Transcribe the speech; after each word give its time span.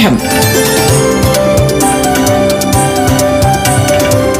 പാഠം. 0.00 0.18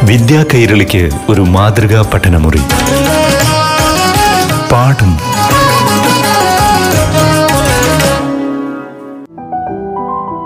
വിദ്യാ 0.07 0.45
കൈരളിക്ക് 0.53 1.09
ഒരു 1.29 1.41
മാതൃകാ 1.41 2.11
പഠനമുറി. 2.13 2.59
പാഠം. 4.71 5.11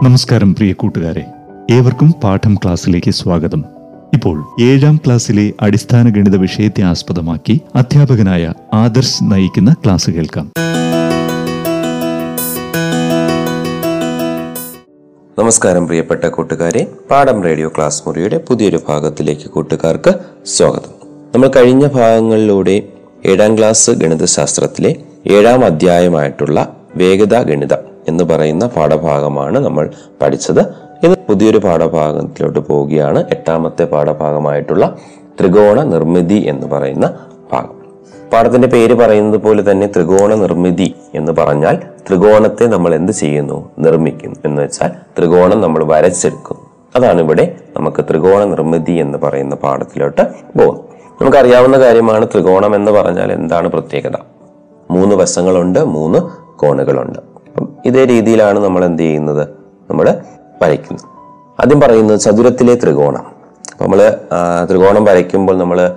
നമസ്കാരം 0.03 0.55
പ്രിയ 0.55 0.73
കൂട്ടുകാരെ. 0.73 1.25
ഏവർക്കും 1.71 2.15
പാഠം 2.23 2.55
ക്ലാസ്സിലേക്ക് 2.55 3.11
സ്വാഗതം. 3.11 3.65
ഇപ്പോൾ 4.13 4.45
ഏഴാം 4.61 4.99
ക്ലാസ്സിലെ 5.05 5.53
അടിസ്ഥാന 5.61 6.09
ഗണിത 6.09 6.35
വിഷയത്തെ 6.35 6.81
ആസ്പദമാക്കി 6.81 7.61
അധ്യാപകനായ 7.75 8.53
ആദർശ് 8.73 9.23
നയിക്കുന്ന 9.23 9.75
ക്ലാസ് 9.85 10.09
കേൾക്കാം. 10.09 10.64
നമസ്കാരം 15.45 15.87
പ്രിയപ്പെട്ട 15.87 16.25
കൂട്ടുകാരെ. 16.25 16.87
പാഠം 17.11 17.43
റേഡിയോ 17.43 17.67
ക്ലാസ് 17.67 18.03
മുറിയുടെ 18.07 18.37
പുതിയൊരു 18.37 18.79
ഭാഗത്തിലേക്ക് 18.89 19.49
കൂട്ടുകാർക്ക് 19.49 20.13
സ്വാഗതം. 20.45 21.07
നമ്മൾ 21.35 21.51
കഴിഞ്ഞ 21.55 21.87
ഭാഗങ്ങളിലൂടെ 21.87 22.83
ഏഴാം 23.25 23.57
ക്ലാസ് 23.57 23.91
ഗണിതശാസ്ത്രത്തിലെ 23.91 24.95
ഏഴാം 25.27 25.65
അധ്യായമായിട്ടുള്ള 25.65 26.77
വേഗത 26.95 27.41
ഗണിതം 27.41 27.77
എന്ന് 28.07 28.23
പറയുന്ന 28.23 28.67
പാഠഭാഗമാണ് 28.67 29.59
നമ്മൾ 29.59 29.91
പഠിച്ചത്. 30.21 30.59
ഇന്ന് 31.05 31.15
പുതിയൊരു 31.27 31.57
പാഠഭാഗത്തിലോട്ട് 31.57 32.59
പോവുകയാണ്. 32.59 33.23
എട്ടാമത്തെ 33.29 33.83
പാഠഭാഗമായിട്ടുള്ള 33.83 34.97
ത്രികോണ 35.39 35.81
നിർമ്മിതി 35.81 36.43
എന്ന് 36.47 36.67
പറയുന്ന 36.67 37.19
ഭാഗം. 37.53 37.84
പാഠത്തിന്റെ 38.33 38.67
പേര് 38.67 38.93
പറയുന്നത് 38.93 39.41
പോലെ 39.41 39.71
തന്നെ 39.71 39.87
ത്രികോണ 39.87 40.33
നിർമ്മിതി 40.33 40.95
എന്ന് 41.13 41.31
പറഞ്ഞാൽ 41.31 41.75
ത്രികോണത്തെ 42.07 42.65
നമ്മൾ 42.65 42.95
എന്ത് 42.95 43.11
ചെയ്യുന്നു? 43.11 43.69
നിർമ്മിക്കുന്നു. 43.79 44.35
എന്ന് 44.45 44.61
വെച്ചാൽ 44.61 44.87
ത്രികോണം 45.17 45.61
നമ്മൾ 45.61 45.83
വരച്ചെടുക്കും 45.83 46.57
അതാണ് 46.95 47.21
ഇവിടെ 47.21 47.55
നമുക്ക് 47.75 48.05
ത്രികോണ 48.09 48.43
നിർമ്മിതി 48.43 48.91
എന്ന് 48.91 49.17
പറയുന്ന 49.17 49.55
പാഠത്തിലോട്ട് 49.55 50.21
പോകുന്നത്. 50.59 50.85
നമുക്കറിയാവുന്ന 51.21 51.79
കാര്യമാണ് 51.79 52.27
ത്രികോണം 52.27 52.75
എന്ന് 52.75 52.91
പറഞ്ഞാൽ 52.91 53.31
എന്താണ് 53.31 53.67
പ്രത്യേകത? 53.67 54.17
മൂന്ന് 54.91 55.15
വശങ്ങളുണ്ട് 55.15 55.85
മൂന്ന് 55.85 56.19
കോണുകളുണ്ട്. 56.57 57.19
അപ്പം 57.19 57.69
ഇതേ 57.85 58.05
രീതിയിലാണ് 58.05 58.59
നമ്മൾ 58.59 58.85
എന്ത് 58.85 59.03
ചെയ്യുന്നത്? 59.03 59.47
നമ്മൾ 59.89 60.21
വരയ്ക്കുന്നത് 60.61 61.05
ആദ്യം 61.61 61.79
പറയുന്നത് 61.79 62.19
ചതുരത്തിലെ 62.19 62.75
ത്രികോണം. 62.75 63.25
നമ്മൾ 63.81 64.17
ത്രികോണം 64.69 65.05
വരയ്ക്കുമ്പോൾ 65.05 65.57
നമ്മൾ 65.57 65.95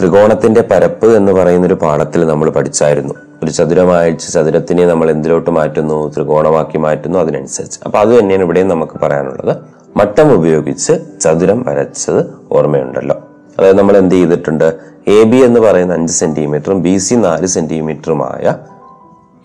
ത്രികോണത്തിന്റെ 0.00 0.60
പരപ്പ് 0.60 1.16
എന്ന് 1.16 1.32
പറയുന്ന 1.32 1.66
ഒരു 1.66 1.74
പാഠത്തിൽ 1.74 2.26
നമ്മൾ 2.26 2.50
പഠിച്ചായിരുന്നു. 2.50 3.14
ഒരു 3.42 3.50
ചതുരമായിട്ട് 3.50 4.32
ചതുരത്തിനെ 4.32 4.86
നമ്മൾ 4.86 5.10
എന്തിലോട്ട് 5.10 5.50
മാറ്റുന്നു 5.50 6.12
ത്രികോണമാക്കി 6.16 6.78
മാറ്റുന്നു 6.78 7.18
അതിനനുസരിച്ച്. 7.18 7.80
അപ്പൊ 7.84 7.98
അത് 7.98 8.18
തന്നെയാണ് 8.18 8.42
ഇവിടെയും 8.42 8.68
നമുക്ക് 8.68 9.00
പറയാനുള്ളത്. 9.02 9.56
മട്ടം 9.96 10.32
ഉപയോഗിച്ച് 10.32 10.92
ചതുരം 11.20 11.64
വരച്ചത് 11.68 12.26
ഓർമ്മയുണ്ടല്ലോ. 12.52 13.16
അതായത് 13.58 13.78
നമ്മൾ 13.78 13.96
എന്ത് 13.96 14.14
ചെയ്തിട്ടുണ്ട്? 14.14 14.76
എ 15.08 15.22
ബി 15.22 15.36
എന്ന് 15.36 15.60
പറയുന്ന 15.60 15.94
അഞ്ച് 15.94 16.12
സെന്റിമീറ്ററും 16.12 16.82
ബി 16.82 16.96
സി 16.96 17.14
നാല് 17.14 17.46
സെന്റിമീറ്ററുമായ 17.46 18.54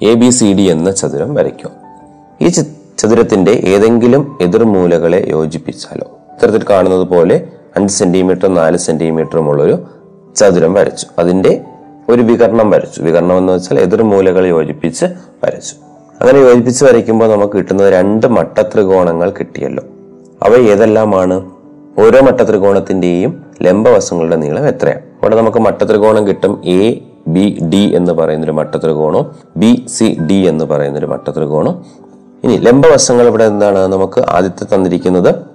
എ 0.02 0.14
ബി 0.14 0.30
സി 0.30 0.54
ഡി 0.54 0.62
എന്ന 0.62 0.92
ചതുരം 0.92 1.34
വരയ്ക്കും 1.34 1.72
ഈ 2.42 2.48
ചതുരത്തിന്റെ 2.98 3.52
ഏതെങ്കിലും 3.52 4.38
എതിർമൂലകളെ 4.42 5.26
യോജിപ്പിച്ചാലോ. 5.28 6.08
ഇത്തരത്തിൽ 6.34 6.66
കാണുന്നത് 6.70 7.08
പോലെ 7.08 7.48
അഞ്ച് 7.76 7.94
സെന്റിമീറ്ററും 7.94 8.54
നാല് 8.54 8.78
സെന്റിമീറ്ററും 8.78 9.50
ഉള്ളൊരു 9.50 9.78
ചതുരം 10.36 10.74
വരച്ചു. 10.74 11.06
അതിന്റെ 11.20 11.62
ഒരു 12.10 12.22
വികരണം 12.22 12.70
വരച്ചു. 12.70 13.02
വികരണം 13.02 13.38
എന്ന് 13.38 13.54
വെച്ചാൽ 13.54 13.80
എതിർ 13.80 14.04
മൂലകൾ 14.04 14.46
യോജിപ്പിച്ച് 14.46 15.06
വരച്ചു. 15.44 15.76
അങ്ങനെ 16.22 16.40
യോജിപ്പിച്ച് 16.40 16.86
വരയ്ക്കുമ്പോൾ 16.86 17.32
നമുക്ക് 17.32 17.54
കിട്ടുന്നത് 17.54 17.94
രണ്ട് 17.94 18.28
മട്ട 18.28 18.62
ത്രികോണങ്ങൾ 18.62 19.30
കിട്ടിയല്ലോ. 19.30 19.84
അവ 20.44 20.56
ഏതെല്ലാമാണ്? 20.56 21.50
ഓരോ 22.00 22.22
മട്ട 22.22 22.42
ത്രികോണത്തിന്റെയും 22.42 23.46
ലംബവശങ്ങളുടെ 23.62 24.36
നീളം 24.36 24.68
എത്രയാണ്? 24.68 25.00
അവിടെ 25.00 25.36
നമുക്ക് 25.36 25.58
മട്ട 25.58 25.84
ത്രികോണം 25.84 26.28
കിട്ടും 26.28 26.62
എ 26.66 27.02
ബി 27.28 27.60
ഡി 27.74 27.92
എന്ന് 27.96 28.14
പറയുന്നൊരു 28.14 28.52
മട്ട 28.52 28.76
ത്രികോണം 28.76 29.32
ബി 29.58 29.86
സി 29.88 30.18
ഡി 30.30 30.34
എന്ന് 30.34 30.66
പറയുന്നൊരു 30.66 31.06
മട്ട 31.06 31.30
ത്രികോണം 31.30 31.86
ഇനി 32.44 32.58
ലംബവശങ്ങൾ 32.58 33.28
ഇവിടെ 33.28 33.44
എന്താണ്? 33.44 33.80
നമുക്ക് 33.80 34.22
ആദ്യത്തെ 34.30 34.76
തന്നിരിക്കുന്നത് 34.76 35.51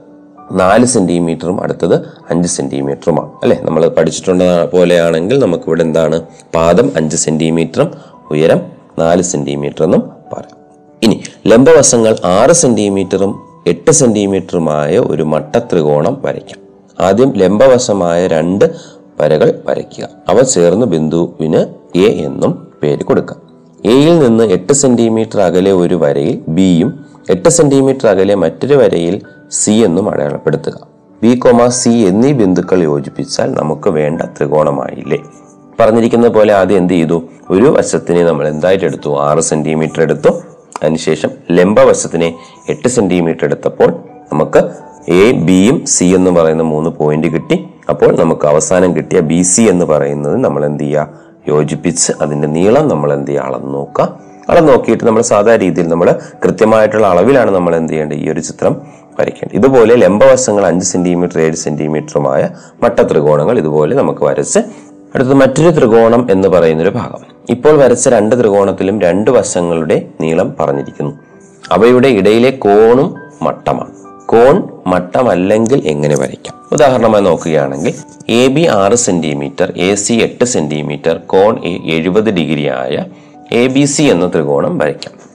നാല് 0.52 0.84
സെന്റിമീറ്ററും 0.84 1.62
അടുത്തത് 1.62 1.94
അഞ്ച് 2.30 2.48
സെന്റിമീറ്ററുമാണ്. 2.48 3.30
അല്ലെ? 3.42 3.58
നമ്മൾ 3.62 3.88
പഠിച്ചിട്ടുള്ള 3.88 4.64
പോലെയാണെങ്കിൽ 4.64 5.38
നമുക്കിവിടെ 5.38 5.82
എന്താണ്? 5.82 6.22
പാദം 6.54 6.92
അഞ്ച് 6.96 7.16
സെന്റിമീറ്ററും 7.16 7.90
ഉയരം 8.30 8.60
നാല് 8.98 9.22
സെന്റിമീറ്റർ 9.22 9.84
എന്നും 9.84 10.00
പറയാം. 10.32 10.56
ഇനി 11.02 11.22
ലംബവശങ്ങൾ 11.46 12.16
ആറ് 12.24 12.52
സെന്റിമീറ്ററും 12.52 13.42
എട്ട് 13.66 13.90
സെന്റിമീറ്ററുമായ 13.90 14.98
ഒരു 14.98 15.22
മട്ട 15.22 15.56
ത്രികോണം 15.56 16.22
വരയ്ക്കാം. 16.24 16.60
ആദ്യം 17.06 17.32
ലംബവശമായ 17.32 18.26
രണ്ട് 18.26 18.74
വരകൾ 19.20 19.62
വരയ്ക്കുക. 19.66 20.08
അവ 20.28 20.42
ചേർന്ന് 20.42 20.86
ബിന്ദുവിന് 20.86 21.66
എ 21.98 22.06
എന്നും 22.06 22.68
പേര് 22.82 23.04
കൊടുക്കാം. 23.04 23.46
എയിൽ 23.84 24.18
നിന്ന് 24.18 24.44
എട്ട് 24.44 24.72
സെന്റിമീറ്റർ 24.72 25.40
അകലെ 25.40 25.72
ഒരു 25.72 25.94
വരയിൽ 25.94 26.40
ബിയും 26.48 27.04
എട്ട് 27.30 27.48
സെന്റിമീറ്റർ 27.48 28.06
അകലെ 28.06 28.34
മറ്റൊരു 28.34 28.74
വരയിൽ 28.74 29.22
സി 29.50 29.70
എന്നും 29.70 30.10
അടയാളപ്പെടുത്തുക. 30.10 30.88
ബി 31.22 31.38
കോമ 31.38 31.68
സി 31.68 31.90
എന്നീ 31.90 32.32
ബിന്ദുക്കൾ 32.32 32.82
യോജിപ്പിച്ചാൽ 32.82 33.54
നമുക്ക് 33.54 33.88
വേണ്ട 33.88 34.22
ത്രികോണമായില്ലേ? 34.22 35.18
പറഞ്ഞിരിക്കുന്ന 35.80 36.28
പോലെ 36.28 36.52
ആദ്യം 36.52 36.78
എന്ത് 36.78 36.92
ചെയ്തു? 36.92 37.22
ഒരു 37.50 37.64
വശത്തിനെ 37.64 38.24
നമ്മൾ 38.24 38.48
എന്തായിട്ട് 38.48 38.84
എടുത്തു? 38.84 39.18
ആറ് 39.18 39.38
സെന്റിമീറ്റർ 39.38 40.02
എടുത്തു. 40.02 40.28
അതിനുശേഷം 40.82 41.30
ലംബവശത്തിനെ 41.50 42.34
എട്ട് 42.68 42.88
സെന്റിമീറ്റർ 42.88 43.44
എടുത്തപ്പോൾ 43.44 43.90
നമുക്ക് 44.32 44.58
എ 45.08 45.32
ബിയും 45.32 45.86
സി 45.86 46.04
എന്ന് 46.04 46.30
പറയുന്ന 46.30 46.62
മൂന്ന് 46.62 46.90
പോയിന്റ് 46.90 47.26
കിട്ടി. 47.26 47.66
അപ്പോൾ 47.88 48.18
നമുക്ക് 48.18 48.46
അവസാനം 48.46 48.96
കിട്ടിയ 48.96 49.20
ബി 49.20 49.42
സി 49.42 49.62
എന്ന് 49.62 49.84
പറയുന്നത് 49.84 50.36
നമ്മൾ 50.36 50.64
എന്ത് 50.64 50.82
ചെയ്യുക? 50.82 51.08
യോജിപ്പിച്ച് 51.48 52.12
അതിന്റെ 52.22 52.48
നീളം 52.48 52.88
നമ്മൾ 52.88 53.12
എന്ത് 53.12 53.30
ചെയ്യുക? 53.30 53.44
അളന്ന് 53.44 53.74
നോക്കുക. 53.74 54.18
അളന്ന് 54.48 54.72
നോക്കിയിട്ട് 54.72 55.04
നമ്മൾ 55.04 55.22
സാധാരണ 55.22 55.60
രീതിയിൽ 55.60 55.88
നമ്മൾ 55.88 56.12
കൃത്യമായിട്ടുള്ള 56.44 57.06
അളവിലാണ് 57.06 57.50
നമ്മൾ 57.50 57.76
എന്ത് 57.76 57.92
ചെയ്യേണ്ടത്? 57.92 58.18
ഈ 58.18 58.28
ഒരു 58.30 58.40
ചിത്രം 58.40 58.82
വരയ്ക്കേണ്ടത്. 59.20 59.56
ഇതുപോലെ 59.56 59.96
ലംബവശങ്ങൾ 59.96 60.66
അഞ്ച് 60.66 60.86
സെന്റിമീറ്റർ 60.86 61.40
ഏഴ് 61.40 61.54
സെന്റിമീറ്ററുമായ 61.54 62.48
മട്ട 62.82 63.00
ത്രികോണങ്ങൾ 63.00 63.58
ഇതുപോലെ 63.58 63.96
നമുക്ക് 63.96 64.24
വരച്ച് 64.24 64.58
അടുത്തത് 65.14 65.34
മറ്റൊരു 65.34 65.70
ത്രികോണം 65.70 66.30
എന്ന് 66.30 66.48
പറയുന്നൊരു 66.48 66.90
ഭാഗം. 66.90 67.36
ഇപ്പോൾ 67.50 67.78
വരച്ച 67.78 68.08
രണ്ട് 68.08 68.40
ത്രികോണത്തിലും 68.40 69.00
രണ്ട് 69.00 69.30
വശങ്ങളുടെ 69.30 70.08
നീളം 70.20 70.54
പറഞ്ഞിരിക്കുന്നു. 70.60 71.12
അവയുടെ 71.72 72.08
ഇടയിലെ 72.08 72.50
കോണും 72.50 73.14
മട്ടമാണ്. 73.42 73.94
കോൺ 74.26 74.62
മട്ടമല്ലെങ്കിൽ 74.86 75.82
എങ്ങനെ 75.86 76.16
വരയ്ക്കാം? 76.18 76.68
ഉദാഹരണമായി 76.72 77.22
നോക്കുകയാണെങ്കിൽ 77.22 77.94
എ 78.28 78.48
ബി 78.48 78.60
ആറ് 78.60 78.94
സെന്റിമീറ്റർ 78.94 79.72
എ 79.76 79.94
സി 79.94 80.12
എട്ട് 80.12 80.44
സെന്റിമീറ്റർ 80.44 81.18
കോൺ 81.26 81.58
എഴുപത് 81.84 82.30
ഡിഗ്രി 82.30 82.66
ആയ 82.66 83.04
എ 83.52 83.66
ബി 83.66 83.84
സി 83.84 84.02
എന്ന 84.02 84.28
ത്രികോണം 84.28 84.78
വരയ്ക്കാം. 84.78 85.25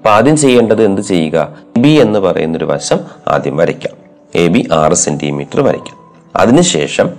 അപ്പൊ 0.00 0.10
ആദ്യം 0.10 0.36
ചെയ്യേണ്ടത് 0.36 0.84
എന്ത് 0.84 1.00
ചെയ്യുക? 1.00 1.56
ബി 1.78 1.88
എന്ന് 1.88 2.18
പറയുന്ന 2.18 2.56
ഒരു 2.58 2.64
വശം 2.64 2.98
ആദ്യം 3.28 3.56
വരയ്ക്കാം. 3.56 3.96
എ 4.34 4.48
ബി 4.48 4.68
ആറ് 4.72 4.92
സെന്റിമീറ്റർ 4.92 5.60
വരയ്ക്കാം. 5.60 5.96
അതിനുശേഷം 6.36 7.10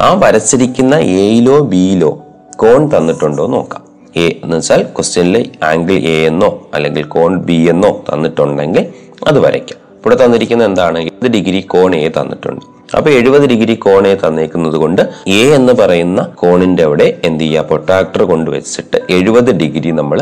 ആ 0.00 0.14
വരച്ചിരിക്കുന്ന 0.14 0.94
എയിലോ 0.94 1.60
ബിയിലോ 1.60 2.22
കോൺ 2.56 2.90
തന്നിട്ടുണ്ടോ 2.96 3.46
നോക്കാം. 3.46 3.82
എ 4.16 4.28
എന്ന് 4.44 4.56
വെച്ചാൽ 4.56 4.82
ക്വസ്റ്റ്യനിൽ 4.82 5.50
ആംഗിൾ 5.62 5.92
എ 5.92 6.26
എന്നോ 6.26 6.68
അല്ലെങ്കിൽ 6.74 7.04
കോൺ 7.04 7.38
ബി 7.38 7.70
എന്നോ 7.70 8.04
തന്നിട്ടുണ്ടെങ്കിൽ 8.12 8.86
അത് 9.26 9.38
വരയ്ക്കാം. 9.38 9.78
ഇവിടെ 9.78 10.24
തന്നിരിക്കുന്ന 10.24 10.64
എന്താണ്? 10.64 10.98
എഴുപത് 10.98 11.30
ഡിഗ്രി 11.30 11.60
കോൺ 11.60 11.94
എ 11.94 12.08
തന്നിട്ടുണ്ട്. 12.08 12.64
അപ്പൊ 12.96 13.10
എഴുപത് 13.10 13.48
ഡിഗ്രി 13.48 13.74
കോൺ 13.74 14.06
എ 14.06 14.14
തന്നേക്കുന്നത് 14.14 14.74
കൊണ്ട് 14.74 15.02
എ 15.26 15.50
എന്ന് 15.50 15.72
പറയുന്ന 15.72 16.22
കോണിന്റെ 16.22 16.82
അവിടെ 16.82 17.20
എന്ത് 17.24 17.44
ചെയ്യുക? 17.44 17.62
പൊട്ടാക്ടർ 17.62 18.22
കൊണ്ട് 18.22 18.50
വെച്ചിട്ട് 18.50 19.00
എഴുപത് 19.10 19.54
ഡിഗ്രി 19.54 19.90
നമ്മൾ 19.90 20.20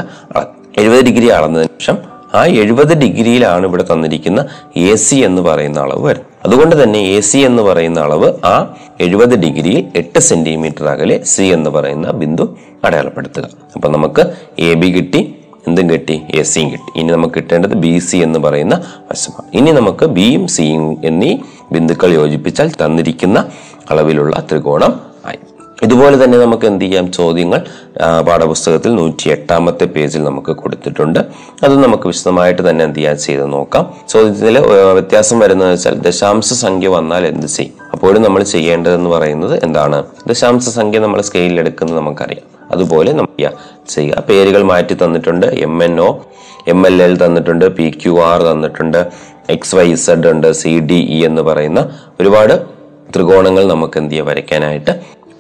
എഴുപത് 0.81 1.03
ഡിഗ്രി 1.09 1.27
അളന്നതിന് 1.29 1.71
ശേഷം 1.79 1.97
ആ 2.39 2.41
എഴുപത് 2.63 2.93
ഡിഗ്രിയിലാണ് 3.03 3.65
ഇവിടെ 3.67 3.85
തന്നിരിക്കുന്ന 3.91 4.41
എ 4.77 4.95
സി 4.97 5.17
എന്ന് 5.17 5.43
പറയുന്ന 5.43 5.79
അളവ് 5.81 6.03
വരുന്നത്. 6.07 6.31
അതുകൊണ്ട് 6.47 6.75
തന്നെ 6.83 7.01
എ 7.17 7.21
സി 7.21 7.39
എന്ന് 7.39 7.63
പറയുന്ന 7.63 7.99
അളവ് 8.01 8.29
ആ 8.53 8.55
എഴുപത് 9.01 9.35
ഡിഗ്രിയിൽ 9.45 9.85
എട്ട് 9.97 10.19
സെന്റിമീറ്റർ 10.19 10.87
അകലെ 10.95 11.17
സി 11.25 11.43
എന്ന് 11.43 11.71
പറയുന്ന 11.71 12.11
ബിന്ദു 12.11 12.57
അടയാളപ്പെടുത്തുക. 12.85 13.47
അപ്പൊ 13.77 13.89
നമുക്ക് 13.89 14.25
എ 14.59 14.75
ബി 14.75 14.91
കിട്ടി 14.93 15.23
എന്തും 15.69 15.91
കിട്ടി? 15.91 16.23
എ 16.35 16.43
സിയും 16.43 16.71
കിട്ടി. 16.73 16.91
ഇനി 17.01 17.11
നമുക്ക് 17.13 17.35
കിട്ടേണ്ടത് 17.35 17.75
ബി 17.85 17.99
സി 17.99 18.17
എന്ന് 18.17 18.39
പറയുന്ന 18.39 18.75
വശമാണ്. 19.11 19.49
ഇനി 19.59 19.73
നമുക്ക് 19.73 20.07
ബിയും 20.07 20.49
സിയും 20.49 20.85
എന്നീ 21.11 21.33
ബിന്ദുക്കൾ 21.73 22.13
യോജിപ്പിച്ചാൽ 22.21 22.71
തന്നിരിക്കുന്ന 22.83 23.39
അളവിലുള്ള 23.91 24.37
ത്രികോണം 24.51 25.14
ഇതുപോലെ 25.85 26.17
തന്നെ 26.23 26.37
നമുക്ക് 26.45 26.67
എന്ത് 26.71 26.85
ചെയ്യാം? 26.85 27.07
ചോദ്യങ്ങൾ 27.19 27.61
പാഠപുസ്തകത്തിൽ 28.29 28.91
നൂറ്റി 29.01 29.27
എട്ടാമത്തെ 29.35 29.87
പേജിൽ 29.95 30.23
നമുക്ക് 30.29 30.53
കൊടുത്തിട്ടുണ്ട്. 30.63 31.21
അത് 31.67 31.75
നമുക്ക് 31.85 32.07
വിശദമായിട്ട് 32.11 32.63
തന്നെ 32.69 32.83
എന്ത് 32.89 32.99
ചെയ്യാൻ 32.99 33.17
ചെയ്ത് 33.27 33.45
നോക്കാം. 33.55 33.85
ചോദ്യത്തിൽ 34.13 34.59
വ്യത്യാസം 34.99 35.39
വരുന്നത് 35.45 35.71
വെച്ചാൽ 35.75 35.97
ദശാംശ 36.07 36.53
സംഖ്യ 36.65 36.89
വന്നാൽ 36.97 37.25
എന്ത് 37.33 37.49
ചെയ്യും? 37.57 37.75
അപ്പോഴും 37.95 38.21
നമ്മൾ 38.27 38.43
ചെയ്യേണ്ടതെന്ന് 38.55 39.11
പറയുന്നത് 39.17 39.55
എന്താണ്? 39.67 39.99
ദശാംശ 40.31 40.69
സംഖ്യ 40.79 40.99
നമ്മൾ 41.07 41.21
സ്കെയിലിൽ 41.29 41.61
എടുക്കുന്നത് 41.65 41.99
നമുക്കറിയാം. 42.01 42.47
അതുപോലെ 42.75 43.11
നമുക്ക് 43.19 43.51
ചെയ്യുക. 43.95 44.23
പേരുകൾ 44.29 44.63
മാറ്റി 44.73 44.95
തന്നിട്ടുണ്ട്. 45.03 45.47
M 45.67 45.77
N 45.87 45.95
O 46.07 46.11
M 46.73 46.81
L 46.87 46.97
L 47.07 47.15
തന്നിട്ടുണ്ട്. 47.25 47.67
പി 47.79 47.87
ക്യു 48.03 48.15
ആർ 48.29 48.41
തന്നിട്ടുണ്ട്. 48.51 49.01
എക്സ് 49.55 49.75
വൈ 49.77 49.89
സെഡ് 50.05 50.29
ഉണ്ട്. 50.35 50.49
സി 50.61 50.73
ഡി 50.91 51.01
ഇ 51.17 51.19
എന്ന് 51.29 51.43
പറയുന്ന 51.49 51.81
ഒരുപാട് 52.21 52.55
ത്രികോണങ്ങൾ 53.15 53.65
നമുക്ക് 53.73 53.97
എന്ത് 54.01 54.11
ചെയ്യാം? 54.13 54.27
വരയ്ക്കാനായിട്ട് 54.31 54.95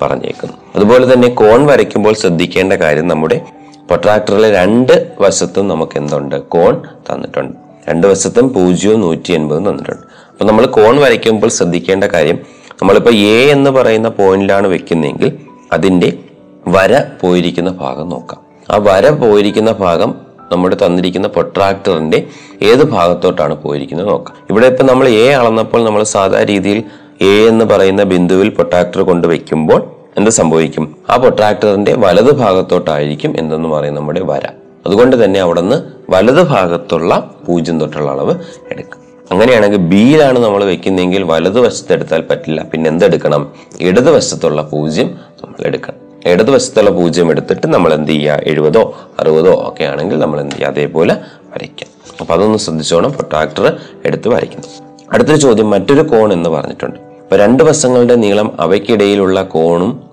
പറഞ്ഞേക്കുന്നു. 0.04 0.56
അതുപോലെ 0.76 1.12
തന്നെ 1.12 1.28
കോൺ 1.28 1.66
വരയ്ക്കുമ്പോൾ 1.66 2.14
ശ്രദ്ധിക്കേണ്ട 2.14 2.72
കാര്യം 2.72 3.08
നമ്മുടെ 3.08 3.40
പ്രൊട്രാക്ടറിലെ 3.88 4.50
രണ്ട് 4.50 5.12
വശത്തും 5.20 5.68
നമുക്ക് 5.68 5.98
എന്തുണ്ട്? 5.98 6.36
കോൺ 6.36 6.74
തന്നിട്ടുണ്ട്. 7.08 7.56
രണ്ട് 7.88 8.06
വശത്തും 8.06 8.52
പൂജ്യവും 8.52 9.00
നൂറ്റി 9.00 9.32
എൺപതും 9.32 9.70
തന്നിട്ടുണ്ട്. 9.70 10.04
അപ്പൊ 10.30 10.44
നമ്മൾ 10.44 10.66
കോൺ 10.66 10.96
വരയ്ക്കുമ്പോൾ 10.96 11.48
ശ്രദ്ധിക്കേണ്ട 11.48 12.04
കാര്യം 12.04 12.38
നമ്മളിപ്പോൾ 12.72 13.14
എ 13.14 13.46
എന്ന് 13.46 13.70
പറയുന്ന 13.70 14.08
പോയിന്റിലാണ് 14.08 14.66
വെക്കുന്നതെങ്കിൽ 14.66 15.32
അതിന്റെ 15.72 16.18
വര 16.68 17.00
പോയിരിക്കുന്ന 17.20 17.70
ഭാഗം 17.70 18.08
നോക്കാം. 18.08 18.40
ആ 18.70 18.76
വര 18.76 19.10
പോയിരിക്കുന്ന 19.10 19.72
ഭാഗം 19.72 20.14
നമ്മുടെ 20.52 20.76
തന്നിരിക്കുന്ന 20.86 21.28
പൊട്രാക്ടറിന്റെ 21.28 22.26
ഏത് 22.62 22.84
ഭാഗത്തോട്ടാണ് 22.84 23.54
പോയിരിക്കുന്നത് 23.54 24.08
നോക്കാം. 24.08 24.36
ഇവിടെ 24.50 24.66
ഇപ്പം 24.66 24.86
നമ്മൾ 24.86 25.08
എ 25.08 25.28
അളന്നപ്പോൾ 25.30 25.84
നമ്മൾ 25.84 26.02
സാധാരണ 26.02 26.46
രീതിയിൽ 26.46 26.82
എ 27.22 27.34
എന്ന് 27.48 27.64
പറയുന്ന 27.64 28.02
ബിന്ദുവിൽ 28.02 28.48
പൊട്രാക്ടർ 28.48 29.02
കൊണ്ട് 29.02 29.26
വെക്കുമ്പോൾ 29.26 29.93
എന്ത് 30.16 30.30
സംഭവിക്കും? 30.30 30.96
ആ 31.10 31.16
പൊട്രാക്ടറിന്റെ 31.16 31.94
വലത് 31.98 32.32
ഭാഗത്തോട്ടായിരിക്കും 32.32 33.34
എന്തെന്ന് 33.38 33.68
പറയും 33.68 33.94
നമ്മുടെ 33.94 34.20
വര. 34.20 34.46
അതുകൊണ്ട് 34.86 35.24
തന്നെ 35.24 35.40
അവിടെ 35.40 35.60
നിന്ന് 35.60 35.82
വലത് 36.10 36.42
ഭാഗത്തുള്ള 36.42 37.34
പൂജ്യം 37.46 37.80
തൊട്ടുള്ള 37.80 38.10
അളവ് 38.10 38.34
എടുക്കും. 38.70 38.98
അങ്ങനെയാണെങ്കിൽ 39.30 39.78
ബിയിലാണ് 39.78 40.38
നമ്മൾ 40.38 40.64
വെക്കുന്നതെങ്കിൽ 40.64 41.22
വലതുവശത്ത് 41.22 41.92
എടുത്താൽ 41.92 42.20
പറ്റില്ല. 42.20 42.62
പിന്നെ 42.62 42.88
എന്തെടുക്കണം? 42.88 43.52
ഇടതുവശത്തുള്ള 43.80 44.62
പൂജ്യം 44.62 45.06
നമ്മൾ 45.44 45.66
എടുക്കണം. 45.66 46.30
ഇടതുവശത്തുള്ള 46.30 46.90
പൂജ്യം 46.90 47.30
എടുത്തിട്ട് 47.30 47.66
നമ്മൾ 47.66 47.94
എന്ത് 47.94 48.10
ചെയ്യുക? 48.10 48.40
എഴുപതോ 48.42 48.94
അറുപതോ 49.20 49.68
ഒക്കെ 49.68 49.84
ആണെങ്കിൽ 49.84 50.18
നമ്മൾ 50.18 50.40
എന്ത് 50.40 50.54
ചെയ്യുക? 50.54 50.68
അതേപോലെ 50.68 51.14
വരയ്ക്കാം. 51.54 52.16
അപ്പൊ 52.20 52.34
അതൊന്ന് 52.34 52.58
ശ്രദ്ധിച്ചോണം. 52.58 53.12
പ്രൊട്രാക്ടർ 53.12 53.76
എടുത്ത് 54.04 54.28
വരയ്ക്കുന്നു. 54.28 54.66
അടുത്തൊരു 55.12 55.36
ചോദ്യം 55.36 55.70
മറ്റൊരു 55.70 56.02
കോൺ 56.02 56.32
എന്ന് 56.32 56.50
പറഞ്ഞിട്ടുണ്ട്. 56.50 57.00
അപ്പൊ 57.00 57.36
രണ്ട് 57.36 57.64
വശങ്ങളുടെ 57.64 58.14
നീളം 58.14 58.56
അവയ്ക്കിടയിലുള്ള 58.60 59.42
കോണും 59.42 60.03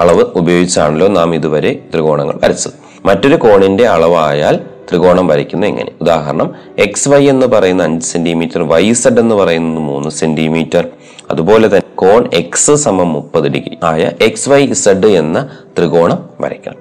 അളവ് 0.00 0.24
ഉപയോഗിച്ചാണല്ലോ 0.34 1.08
നാം 1.08 1.34
ഇതുവരെ 1.34 1.78
ത്രികോണങ്ങൾ 1.92 2.40
വരച്ചത്. 2.44 2.72
മറ്റൊരു 3.04 3.36
കോണിന്റെ 3.36 3.86
അളവായാൽ 3.86 4.60
ത്രികോണം 4.90 5.26
വരയ്ക്കുന്നത് 5.26 5.70
എങ്ങനെ? 5.70 5.92
ഉദാഹരണം 6.00 6.54
എക്സ് 6.78 7.08
വൈ 7.08 7.28
എന്ന് 7.28 7.46
പറയുന്ന 7.46 7.82
അഞ്ച് 7.82 8.06
സെന്റിമീറ്റർ 8.06 8.62
വൈ 8.62 8.92
സെഡ് 8.92 9.20
എന്ന് 9.20 9.34
പറയുന്നത് 9.34 9.82
മൂന്ന് 9.82 10.10
സെന്റിമീറ്റർ 10.10 10.88
അതുപോലെ 11.30 11.66
തന്നെ 11.66 11.94
കോൺ 11.94 12.28
എക്സ് 12.34 12.74
സമം 12.74 13.12
മുപ്പത് 13.12 13.44
ഡിഗ്രി 13.44 13.78
ആയ 13.82 14.10
എക്സ് 14.20 14.48
വൈ 14.48 14.72
സെഡ് 14.72 15.06
എന്ന 15.06 15.48
ത്രികോണം 15.78 16.28
വരയ്ക്കണം. 16.40 16.76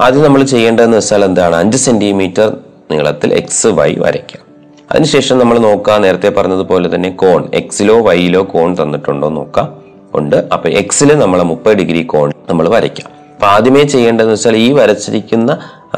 ആദ്യം 0.00 0.22
നമ്മൾ 0.22 0.42
ചെയ്യേണ്ടതെന്ന് 0.42 0.96
വെച്ചാൽ 0.96 1.24
എന്താണ്? 1.24 1.56
അഞ്ച് 1.56 1.76
സെന്റിമീറ്റർ 1.76 2.56
നീളത്തിൽ 2.90 3.34
എക്സ് 3.34 3.66
വൈ 3.66 3.94
വരയ്ക്കാം 3.98 4.42
അതിനുശേഷം 4.90 5.38
നമ്മൾ 5.38 5.58
നോക്കുക 5.58 5.96
നേരത്തെ 5.96 6.28
പറഞ്ഞതുപോലെ 6.28 6.94
തന്നെ 6.94 7.10
കോൺ 7.10 7.48
എക്സിലോ 7.54 8.00
വൈയിലോ 8.00 8.42
കോൺ 8.42 8.76
തന്നിട്ടുണ്ടോ 8.82 9.28
നോക്കാം. 9.28 9.79
ഉണ്ട്. 10.18 10.36
അപ്പൊ 10.54 10.68
എക്സിൽ 10.80 11.10
നമ്മൾ 11.22 11.42
മുപ്പത് 11.52 11.76
ഡിഗ്രി 11.80 12.02
കോൺ 12.12 12.30
നമ്മൾ 12.50 12.68
വരയ്ക്കാം. 12.76 13.08
അപ്പൊ 13.34 13.46
ആദ്യമേ 13.46 13.82
ചെയ്യേണ്ടതെന്ന് 13.92 14.34
വെച്ചാൽ 14.34 14.56
ഈ 14.56 14.72
വരച്ചിരിക്കുന്ന 14.78 15.50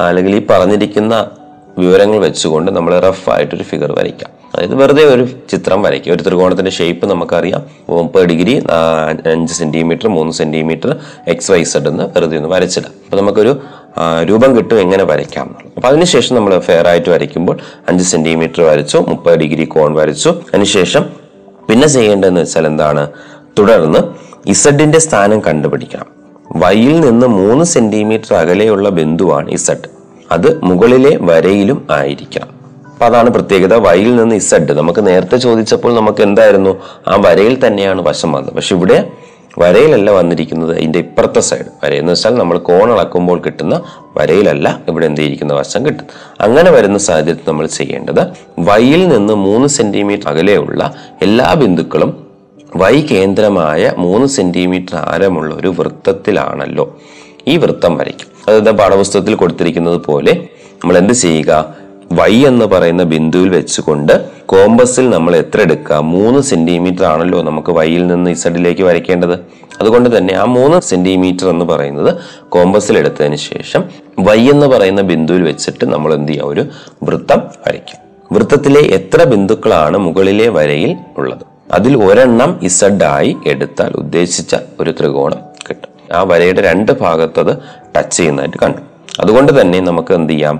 അല്ലെങ്കിൽ 0.07 0.35
ഈ 0.35 0.43
പറഞ്ഞിരിക്കുന്ന 0.51 1.15
വിവരങ്ങൾ 1.81 2.17
വെച്ചുകൊണ്ട് 2.23 2.69
നമ്മൾ 2.75 2.93
റഫ് 3.05 3.29
ആയിട്ടൊരു 3.35 3.65
ഫിഗർ 3.69 3.91
വരയ്ക്കാം. 3.99 4.31
അതായത് 4.53 4.75
വെറുതെ 4.81 5.03
ഒരു 5.13 5.23
ചിത്രം 5.51 5.79
വരയ്ക്കുക 5.85 6.11
ഒരു 6.15 6.23
ത്രികോണത്തിന്റെ 6.25 6.71
ഷേപ്പ് 6.71 7.05
നമുക്കറിയാം. 7.11 7.61
മുപ്പത് 7.89 8.25
ഡിഗ്രി 8.31 8.53
അഞ്ച് 9.31 9.53
സെന്റിമീറ്റർ 9.53 10.07
മൂന്ന് 10.17 10.33
സെന്റിമീറ്റർ 10.39 10.91
എക്സ് 11.33 11.51
വൈ 11.51 11.61
സെഡ് 11.71 11.89
എന്ന് 11.91 12.05
വെറുതെ 12.15 12.37
ഒന്ന് 12.41 12.51
വരച്ചിടാം. 12.55 12.93
അപ്പൊ 13.05 13.17
നമുക്കൊരു 13.21 13.53
രൂപം 14.29 14.51
കിട്ടും 14.57 14.77
എങ്ങനെ 14.85 15.03
വരയ്ക്കാം 15.11 15.47
എന്നുള്ളത് 15.47 15.73
അപ്പൊ 15.77 15.87
അതിനുശേഷം 15.89 16.35
നമ്മൾ 16.35 16.53
ഫെയർ 16.67 16.87
ആയിട്ട് 16.91 17.09
വരയ്ക്കുമ്പോൾ 17.15 17.57
അഞ്ച് 17.89 18.05
സെന്റിമീറ്റർ 18.11 18.61
വരച്ചു 18.69 18.97
മുപ്പത് 19.11 19.37
ഡിഗ്രി 19.43 19.65
കോൺ 19.75 19.91
വരച്ചു. 20.01 20.29
അതിനുശേഷം 20.51 21.05
പിന്നെ 21.67 21.87
ചെയ്യേണ്ടതെന്ന് 21.87 22.41
വെച്ചാൽ 22.41 22.65
എന്താണ്? 22.67 23.03
തുടർന്ന് 23.59 23.99
ഇസഡിന്റെ 24.49 24.99
സ്ഥാനം 24.99 25.41
കണ്ടുപിടിക്കണം. 25.41 26.05
വൈയിൽ 26.55 26.99
നിന്ന് 26.99 27.27
മൂന്ന് 27.27 27.63
സെന്റിമീറ്റർ 27.63 28.35
അകലെയുള്ള 28.35 28.89
ബിന്ദുവാണ് 28.89 29.49
ഇസഡ്. 29.51 29.89
അത് 30.31 30.63
മുകളിലെ 30.63 31.17
വരയിലും 31.21 31.87
ആയിരിക്കണം. 31.91 32.47
അപ്പൊ 32.87 33.05
അതാണ് 33.05 33.29
പ്രത്യേകത. 33.29 33.73
വൈയിൽ 33.73 34.15
നിന്ന് 34.15 34.35
ഇസഡ്. 34.35 34.71
നമുക്ക് 34.71 35.07
നേരത്തെ 35.07 35.37
ചോദിച്ചപ്പോൾ 35.37 35.95
നമുക്ക് 35.95 36.21
എന്തായിരുന്നു? 36.21 36.77
ആ 37.07 37.15
വരയിൽ 37.15 37.65
തന്നെയാണ് 37.67 38.01
വശം 38.01 38.31
വന്നത്. 38.31 38.53
പക്ഷെ 38.53 38.75
ഇവിടെ 38.75 39.11
വരയിലല്ല 39.59 40.11
വന്നിരിക്കുന്നത് 40.11 40.77
ഇതിന്റെ 40.77 40.99
ഇപ്പുറത്തെ 40.99 41.39
സൈഡ് 41.39 41.65
വരയെന്ന് 41.83 42.11
വെച്ചാൽ 42.11 42.35
നമ്മൾ 42.35 42.57
കോൺ 42.57 42.91
അളക്കുമ്പോൾ 42.91 43.39
കിട്ടുന്ന 43.39 43.81
വരയിലല്ല 44.17 44.83
ഇവിടെ 44.89 45.05
എന്ത് 45.05 45.53
വശം 45.53 45.85
കിട്ടും 45.85 46.05
അങ്ങനെ 46.41 46.71
വരുന്ന 46.71 46.97
സാഹചര്യത്തിൽ 46.97 47.43
നമ്മൾ 47.47 47.65
ചെയ്യേണ്ടത് 47.65 48.27
വൈയിൽ 48.59 49.07
നിന്ന് 49.07 49.33
മൂന്ന് 49.33 49.67
സെന്റിമീറ്റർ 49.67 50.29
അകലെയുള്ള 50.29 50.95
എല്ലാ 51.21 51.53
ബിന്ദുക്കളും 51.53 52.32
വൈ 52.75 53.01
കേന്ദ്രമായ 53.01 53.91
മൂന്ന് 53.97 54.27
സെന്റിമീറ്റർ 54.27 54.95
ആരമുള്ള 54.95 55.55
ഒരു 55.55 55.67
വൃത്തത്തിലാണല്ലോ 55.67 56.97
ഈ 57.47 57.57
വൃത്തം 57.57 57.97
വരയ്ക്കും. 57.97 58.27
അതായത് 58.47 58.77
പാഠപുസ്തകത്തിൽ 58.77 59.35
കൊടുത്തിരിക്കുന്നത് 59.35 59.97
പോലെ 59.97 60.49
നമ്മൾ 60.73 60.97
എന്ത് 60.97 61.13
ചെയ്യുക? 61.13 61.75
വൈ 62.11 62.45
എന്ന് 62.45 62.65
പറയുന്ന 62.65 63.03
ബിന്ദുവിൽ 63.03 63.49
വെച്ചുകൊണ്ട് 63.49 64.29
കോമ്പസിൽ 64.45 65.09
നമ്മൾ 65.09 65.35
എത്ര 65.35 65.61
എടുക്കുക? 65.61 65.95
മൂന്ന് 65.95 66.41
സെന്റിമീറ്റർ 66.41 67.05
ആണല്ലോ 67.05 67.41
നമുക്ക് 67.41 67.71
വൈയിൽ 67.71 68.07
നിന്ന് 68.07 68.29
ഇസഡിലേക്ക് 68.29 68.81
വരയ്ക്കേണ്ടത്. 68.81 69.39
അതുകൊണ്ട് 69.81 70.17
തന്നെ 70.17 70.33
ആ 70.33 70.43
മൂന്ന് 70.45 70.79
സെന്റിമീറ്റർ 70.79 71.49
എന്ന് 71.49 71.65
പറയുന്നത് 71.65 72.17
കോമ്പസിൽ 72.49 72.97
എടുത്തതിന് 72.97 73.35
ശേഷം 73.35 73.83
വൈ 74.19 74.49
എന്ന് 74.49 74.65
പറയുന്ന 74.65 75.01
ബിന്ദുവിൽ 75.01 75.43
വെച്ചിട്ട് 75.43 75.85
നമ്മൾ 75.85 76.13
എന്ത് 76.13 76.31
ചെയ്യുക? 76.31 76.45
ഒരു 76.45 76.65
വൃത്തം 77.03 77.41
വരയ്ക്കും. 77.67 77.99
വൃത്തത്തിലെ 78.33 78.79
എത്ര 78.79 79.23
ബിന്ദുക്കളാണ് 79.23 79.97
മുകളിലെ 79.97 80.49
വരയിൽ 80.49 80.97
ഉള്ളത്? 81.17 81.52
അതിൽ 81.71 82.03
ഒരെണ്ണം 82.03 82.59
ഇസഡ് 82.63 83.03
ആയി 83.03 83.37
എടുത്താൽ 83.47 83.93
ഉദ്ദേശിച്ച 83.93 84.55
ഒരു 84.79 84.91
ത്രികോണം 84.91 85.37
കിട്ടും. 85.69 86.15
ആ 86.15 86.23
വരയുടെ 86.23 86.61
രണ്ട് 86.61 86.91
ഭാഗത്തത് 86.91 87.57
ടച്ച് 87.97 88.17
ചെയ്യുന്നതായിട്ട് 88.17 88.57
കണ്ടു. 88.57 88.77
അതുകൊണ്ട് 89.19 89.61
തന്നെ 89.61 89.79
നമുക്ക് 89.79 90.13
എന്ത് 90.13 90.33
ചെയ്യാം? 90.33 90.59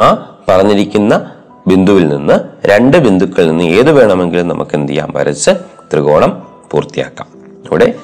ആ 0.00 0.36
പറഞ്ഞിരിക്കുന്ന 0.48 1.30
ബിന്ദുവിൽ 1.66 2.08
നിന്ന് 2.08 2.40
രണ്ട് 2.66 2.96
ബിന്ദുക്കളിൽ 2.96 3.50
നിന്ന് 3.50 3.64
ഏത് 3.64 3.92
വേണമെങ്കിലും 3.92 4.48
നമുക്ക് 4.48 4.70
എന്ത് 4.74 4.92
ചെയ്യാം? 4.92 5.12
വരച്ച് 5.16 5.50
ത്രികോണം 5.92 6.46
പൂർത്തിയാക്കാം. 6.70 7.28
ഇവിടെ 7.66 7.94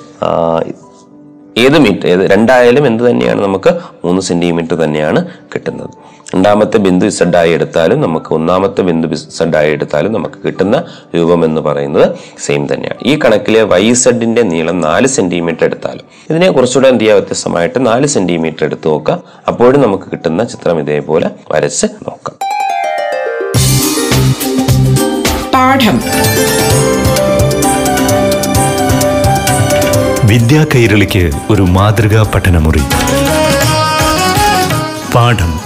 ഏത് 1.58 1.78
മീറ്റർ 1.78 2.06
ഏത് 2.06 2.20
രണ്ടായാലും 2.20 2.86
എന്ത് 2.86 3.10
തന്നെയാണ്? 3.10 3.42
നമുക്ക് 3.42 3.74
മൂന്ന് 4.04 4.22
സെന്റിമീറ്റർ 4.22 4.74
തന്നെയാണ് 4.74 5.26
കിട്ടുന്നത്. 5.54 5.90
രണ്ടാമത്തെ 6.34 6.76
ബിന്ദു 6.76 7.06
ഇസഡ് 7.06 7.36
ആയി 7.36 7.50
എടുത്താലും 7.52 8.00
നമുക്ക് 8.00 8.34
ഒന്നാമത്തെ 8.34 8.82
ബിന്ദു 8.82 9.08
ഇസഡ് 9.08 9.56
ആയി 9.56 9.70
എടുത്താലും 9.70 10.12
നമുക്ക് 10.12 10.34
കിട്ടുന്ന 10.44 10.84
രൂപം 11.16 11.44
എന്ന് 11.44 11.60
പറയുന്നത് 11.60 12.18
സെയിം 12.46 12.74
തന്നെയാണ്. 12.74 13.08
ഈ 13.08 13.18
കണക്കിലെ 13.24 13.62
വൈ 13.62 13.92
സെഡിന്റെ 13.92 14.42
നീളം 14.42 14.80
നാല് 14.80 15.06
സെന്റിമീറ്റർ 15.06 15.64
എടുത്താലും. 15.64 16.04
ഇതിനെ 16.30 16.50
കുറച്ചുകൂടെ 16.50 16.88
എന്ത് 16.88 17.00
ചെയ്യാം? 17.00 17.18
വ്യത്യസ്തമായിട്ട് 17.18 17.86
നാല് 17.86 18.06
സെന്റിമീറ്റർ 18.06 18.64
എടുത്ത് 18.64 18.88
നോക്കാം 18.88 19.22
അപ്പോഴും 19.48 19.82
നമുക്ക് 19.82 20.04
കിട്ടുന്ന 20.04 20.44
ചിത്രം 20.44 20.80
ഇതേപോലെ 20.80 21.30
വരച്ച് 21.52 21.86
നോക്കാം. 21.86 22.36
പാഠം. 25.54 26.00
വിദ്യാ 30.28 30.66
കൈരളിക്ക് 30.74 31.30
ഒരു 31.50 31.62
മാതൃകാ 31.62 32.32
പഠനമുറി. 32.34 32.82
പാഠം. 35.14 35.65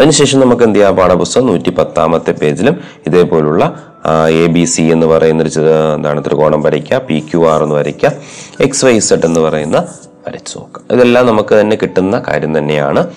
അതിനുശേഷം 0.00 0.40
നമുക്ക് 0.40 0.62
എന്ത് 0.62 0.78
ചെയ്യാം 0.78 0.96
പാഠപുസ്തകം 0.96 1.46
നൂറ്റി 1.46 1.70
പത്താമത്തെ 1.70 2.30
പേജിലും 2.32 2.80
ഇതേപോലുള്ള 3.06 3.82
എ 4.30 4.46
ബി 4.46 4.64
സി 4.64 4.82
എന്ന് 4.82 5.06
പറയുന്ന 5.06 5.42
ഒരു 5.42 5.50
എന്താണ് 5.94 6.24
ത്രികോണം 6.24 6.62
വരയ്ക്കുക 6.62 6.96
പി 6.98 7.18
ക്യു 7.18 7.48
ആർ 7.48 7.62
എന്ന് 7.62 7.74
വരയ്ക്കുക 7.74 8.12
എക്സ് 8.60 8.84
വൈ 8.84 8.98
സെഡ് 8.98 9.26
എന്ന് 9.26 9.40
പറയുന്ന 9.40 9.84
വരച്ചു 10.28 10.58
നോക്കാം. 10.58 10.96
ഇതെല്ലാം 10.96 11.26
നമുക്ക് 11.26 11.60
തന്നെ 11.60 11.78
കിട്ടുന്ന 11.82 12.22
കാര്യം 12.28 12.58
തന്നെയാണ്. 12.58 13.10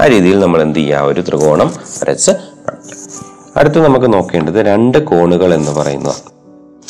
ആ 0.00 0.06
രീതിയിൽ 0.06 0.38
നമ്മൾ 0.38 0.62
എന്ത് 0.62 0.78
ചെയ്യുക 0.78 0.98
ഒരു 0.98 1.20
ത്രികോണം 1.28 1.72
വരച്ച്. 2.02 2.30
അടുത്ത് 3.56 3.84
നമുക്ക് 3.84 4.12
നോക്കേണ്ടത് 4.12 4.66
രണ്ട് 4.66 4.98
കോണുകൾ 5.04 5.54
എന്ന് 5.54 5.72
പറയുന്നത് 5.72 6.14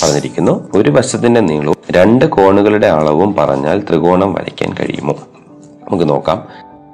പറഞ്ഞിരിക്കുന്നു. 0.03 0.69
ഒരു 0.75 0.91
വശത്തിന്റെ 0.91 1.41
നീളവും 1.41 1.77
രണ്ട് 1.91 2.25
കോണുകളുടെ 2.25 2.87
അളവും 2.87 3.35
പറഞ്ഞാൽ 3.35 3.81
ത്രികോണം 3.81 4.33
വരയ്ക്കാൻ 4.35 4.75
കഴിയുമോ? 4.81 5.15
നമുക്ക് 5.89 6.09
നോക്കാം. 6.09 6.49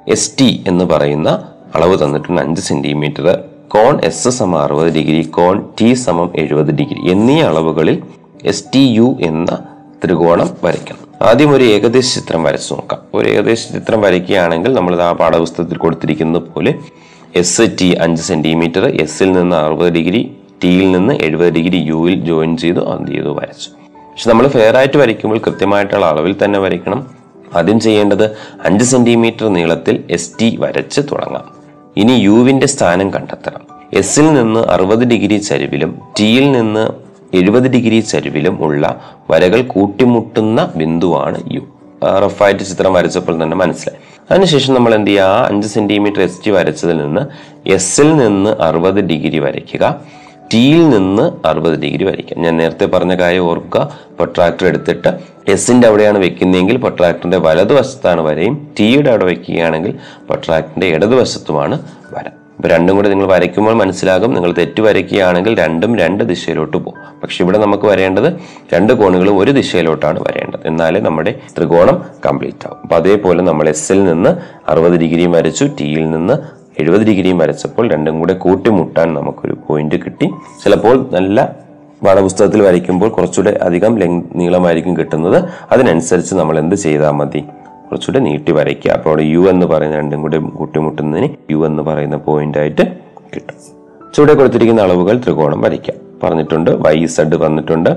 എസ് 0.08 0.30
ടി 0.40 0.64
എന്ന് 0.66 0.84
പറയുന്ന 0.84 1.48
അളവ് 1.74 2.04
തന്നിട്ടുണ്ട് 2.04 2.42
അഞ്ച് 2.42 2.60
സെന്റിമീറ്റർ 2.60 3.26
കോൺ 3.68 4.04
എസ് 4.04 4.28
സമം 4.28 4.58
അറുപത് 4.62 4.92
ഡിഗ്രി 4.94 5.22
കോൺ 5.22 5.62
ടി 5.80 5.94
സമം 5.94 6.32
എഴുപത് 6.36 6.70
ഡിഗ്രി 6.74 7.10
എന്നീ 7.10 7.40
അളവുകളിൽ 7.40 8.02
എസ് 8.44 8.64
ടി 8.74 8.78
യു 8.78 9.16
എന്ന 9.20 9.58
ത്രികോണം 10.04 10.56
വരയ്ക്കണം. 10.64 11.00
ആദ്യം 11.22 11.50
ഒരു 11.50 11.64
ഏകദേശ 11.64 12.14
ചിത്രം 12.14 12.42
വരച്ചു 12.42 12.74
നോക്കാം. 12.74 13.00
ഒരു 13.14 13.28
ഏകദേശ 13.28 13.72
ചിത്രം 13.72 14.00
വരയ്ക്കുകയാണെങ്കിൽ 14.00 14.72
നമ്മൾ 14.72 15.02
ആ 15.02 15.12
പാഠപുസ്തകത്തിൽ 15.12 15.78
കൊടുത്തിരിക്കുന്നത് 15.78 16.42
പോലെ 16.42 16.74
എസ് 17.34 17.76
ടി 17.80 17.92
അഞ്ച് 17.94 18.22
സെന്റിമീറ്റർ 18.22 18.84
എസിൽ 18.86 19.32
നിന്ന് 19.32 19.56
അറുപത് 19.56 19.92
ഡിഗ്രി 19.92 20.36
ടിയിൽ 20.64 20.92
നിന്ന് 20.92 21.14
എഴുപത് 21.22 21.52
ഡിഗ്രി 21.52 21.76
യുവിൽ 21.76 22.20
ജോയിൻ 22.20 22.56
ചെയ്തു 22.56 22.80
അത് 22.80 23.06
ചെയ്തു 23.06 23.28
വരച്ചു. 23.28 23.70
പക്ഷെ 24.10 24.30
നമ്മൾ 24.30 24.48
ഫെയർ 24.48 24.76
ആയിട്ട് 24.76 24.96
വരയ്ക്കുമ്പോൾ 24.96 25.38
കൃത്യമായിട്ടുള്ള 25.38 26.06
അളവിൽ 26.06 26.36
തന്നെ 26.44 26.58
വരയ്ക്കണം. 26.58 27.06
ആദ്യം 27.56 27.80
ചെയ്യേണ്ടത് 27.80 28.24
അഞ്ച് 28.64 28.84
സെന്റിമീറ്റർ 28.84 29.48
നീളത്തിൽ 29.48 30.04
എസ് 30.10 30.30
ടി 30.40 30.56
വരച്ച് 30.60 31.00
തുടങ്ങാം. 31.12 31.63
ഇനി 31.96 32.12
യുവിന്റെ 32.12 32.66
സ്ഥാനം 32.66 33.12
കണ്ടെത്തണം. 33.12 33.74
എസിൽ 33.92 34.34
നിന്ന് 34.34 34.60
അറുപത് 34.60 35.04
ഡിഗ്രി 35.04 35.36
ചരിവിലും 35.36 36.00
ടിയിൽ 36.18 36.52
നിന്ന് 36.52 36.88
എഴുപത് 37.36 37.70
ഡിഗ്രി 37.70 38.00
ചരിവിലും 38.00 38.62
ഉള്ള 38.62 39.00
വരകൾ 39.30 39.62
കൂട്ടിമുട്ടുന്ന 39.62 40.72
ബിന്ദുവാണ് 40.76 41.42
യു. 41.52 41.60
റഫായിട്ട് 42.04 42.64
ചിത്രം 42.64 42.92
വരച്ചപ്പോൾ 42.94 43.42
തന്നെ 43.42 43.56
മനസ്സിലായി. 43.56 43.98
അതിനുശേഷം 44.30 44.74
നമ്മൾ 44.74 44.94
എന്ത് 44.94 45.10
ചെയ്യുക? 45.10 45.24
ആ 45.24 45.46
അഞ്ച് 45.46 45.68
സെന്റിമീറ്റർ 45.68 46.22
എസ് 46.22 46.46
ടി 46.46 46.50
വരച്ചതിൽ 46.50 46.96
നിന്ന് 46.96 47.20
എസിൽ 47.68 48.16
നിന്ന് 48.16 48.62
അറുപത് 48.62 49.00
ഡിഗ്രി 49.00 49.38
വരയ്ക്കുക. 49.38 50.00
ടിയിൽ 50.54 50.88
നിന്ന് 50.88 51.46
അറുപത് 51.46 51.80
ഡിഗ്രി 51.80 52.04
വരയ്ക്കുക. 52.04 52.38
ഞാൻ 52.38 52.56
നേരത്തെ 52.56 52.86
പറഞ്ഞ 52.86 53.14
കാര്യം 53.14 53.40
ഓർക്കുക. 53.40 53.98
പൊട്രാക്ടർ 54.18 54.66
എടുത്തിട്ട് 54.66 55.33
എസിന്റെ 55.48 55.88
അവിടെയാണ് 55.88 56.18
വെക്കുന്നതെങ്കിൽ 56.18 56.76
പൊട്രാക്ടറിന്റെ 56.76 57.38
വലതുവശത്താണ് 57.38 58.20
വരയും. 58.20 58.68
ടിയുടെ 58.80 59.10
അവിടെ 59.10 59.24
വെക്കുകയാണെങ്കിൽ 59.24 59.98
പൊട്രാക്ടറിന്റെ 60.28 60.86
ഇടതുവശത്തുമാണ് 60.86 61.78
വര. 62.12 62.28
ഇപ്പൊ 62.28 62.68
രണ്ടും 62.68 62.96
കൂടെ 62.96 63.08
നിങ്ങൾ 63.08 63.26
വരയ്ക്കുമ്പോൾ 63.26 63.74
മനസ്സിലാകും. 63.74 64.34
നിങ്ങൾ 64.34 64.52
തെറ്റ് 64.52 64.80
വരയ്ക്കുകയാണെങ്കിൽ 64.80 65.58
രണ്ടും 65.58 65.98
രണ്ട് 65.98 66.24
ദിശയിലോട്ട് 66.24 66.76
പോകും. 66.76 67.20
പക്ഷെ 67.22 67.44
ഇവിടെ 67.44 67.58
നമുക്ക് 67.58 67.84
വരേണ്ടത് 67.84 68.40
രണ്ട് 68.74 68.92
കോണുകളും 68.92 69.38
ഒരു 69.38 69.50
ദിശയിലോട്ടാണ് 69.50 70.20
വരേണ്ടത്. 70.20 70.60
എന്നാലേ 70.66 71.00
നമ്മുടെ 71.00 71.34
ത്രികോണം 71.58 72.02
കംപ്ലീറ്റ് 72.26 72.66
ആകും 72.66 72.78
അപ്പൊ 72.82 72.96
അതേപോലെ 72.96 73.42
നമ്മൾ 73.42 73.68
എസിൽ 73.68 74.04
നിന്ന് 74.04 74.36
അറുപത് 74.70 74.92
ഡിഗ്രിയും 74.92 75.32
വരച്ചു. 75.32 75.64
ടിയിൽ 75.80 76.10
നിന്ന് 76.10 76.64
എഴുപത് 76.78 77.00
ഡിഗ്രിയും 77.00 77.38
വരച്ചപ്പോൾ 77.38 77.90
രണ്ടും 77.92 78.18
കൂടെ 78.18 78.34
കൂട്ടിമുട്ടാൻ 78.34 79.14
നമുക്കൊരു 79.14 79.56
പോയിന്റ് 79.68 79.94
കിട്ടി. 79.94 80.30
ചിലപ്പോൾ 80.64 81.10
നല്ല 81.12 81.63
പാഠപുസ്തകത്തിൽ 82.04 82.62
വരയ്ക്കുമ്പോൾ 82.62 83.08
കുറച്ചുകൂടെ 83.08 83.58
അധികം 83.62 83.98
ലെങ് 83.98 84.22
നീളമായിരിക്കും 84.34 84.96
കിട്ടുന്നത്. 84.96 85.44
അതിനനുസരിച്ച് 85.72 86.34
നമ്മൾ 86.34 86.58
എന്ത് 86.58 86.76
ചെയ്താൽ 86.76 87.10
മതി? 87.10 87.38
കുറച്ചുകൂടെ 87.90 88.18
നീട്ടി 88.18 88.52
വരയ്ക്കുക. 88.52 88.90
അപ്പോൾ 88.90 89.10
അവിടെ 89.10 89.22
യു 89.22 89.38
എന്ന് 89.38 89.66
പറയുന്ന 89.66 89.96
രണ്ടും 89.96 90.22
കൂടെ 90.22 90.38
കൂട്ടിമുട്ടുന്നതിന് 90.38 91.28
യു 91.50 91.66
എന്ന് 91.66 91.82
പറയുന്ന 91.82 92.16
പോയിന്റ് 92.16 92.58
ആയിട്ട് 92.58 92.82
കിട്ടും. 93.34 93.56
ചുവടെ 94.14 94.34
കൊടുത്തിരിക്കുന്ന 94.34 94.82
അളവുകൾ 94.82 95.16
ത്രികോണം 95.24 95.60
വരയ്ക്കാം. 95.60 95.96
പറഞ്ഞിട്ടുണ്ട് 96.22 96.70
വൈ 96.70 97.06
സെഡ് 97.06 97.46
തന്നിട്ടുണ്ട്. 97.46 97.90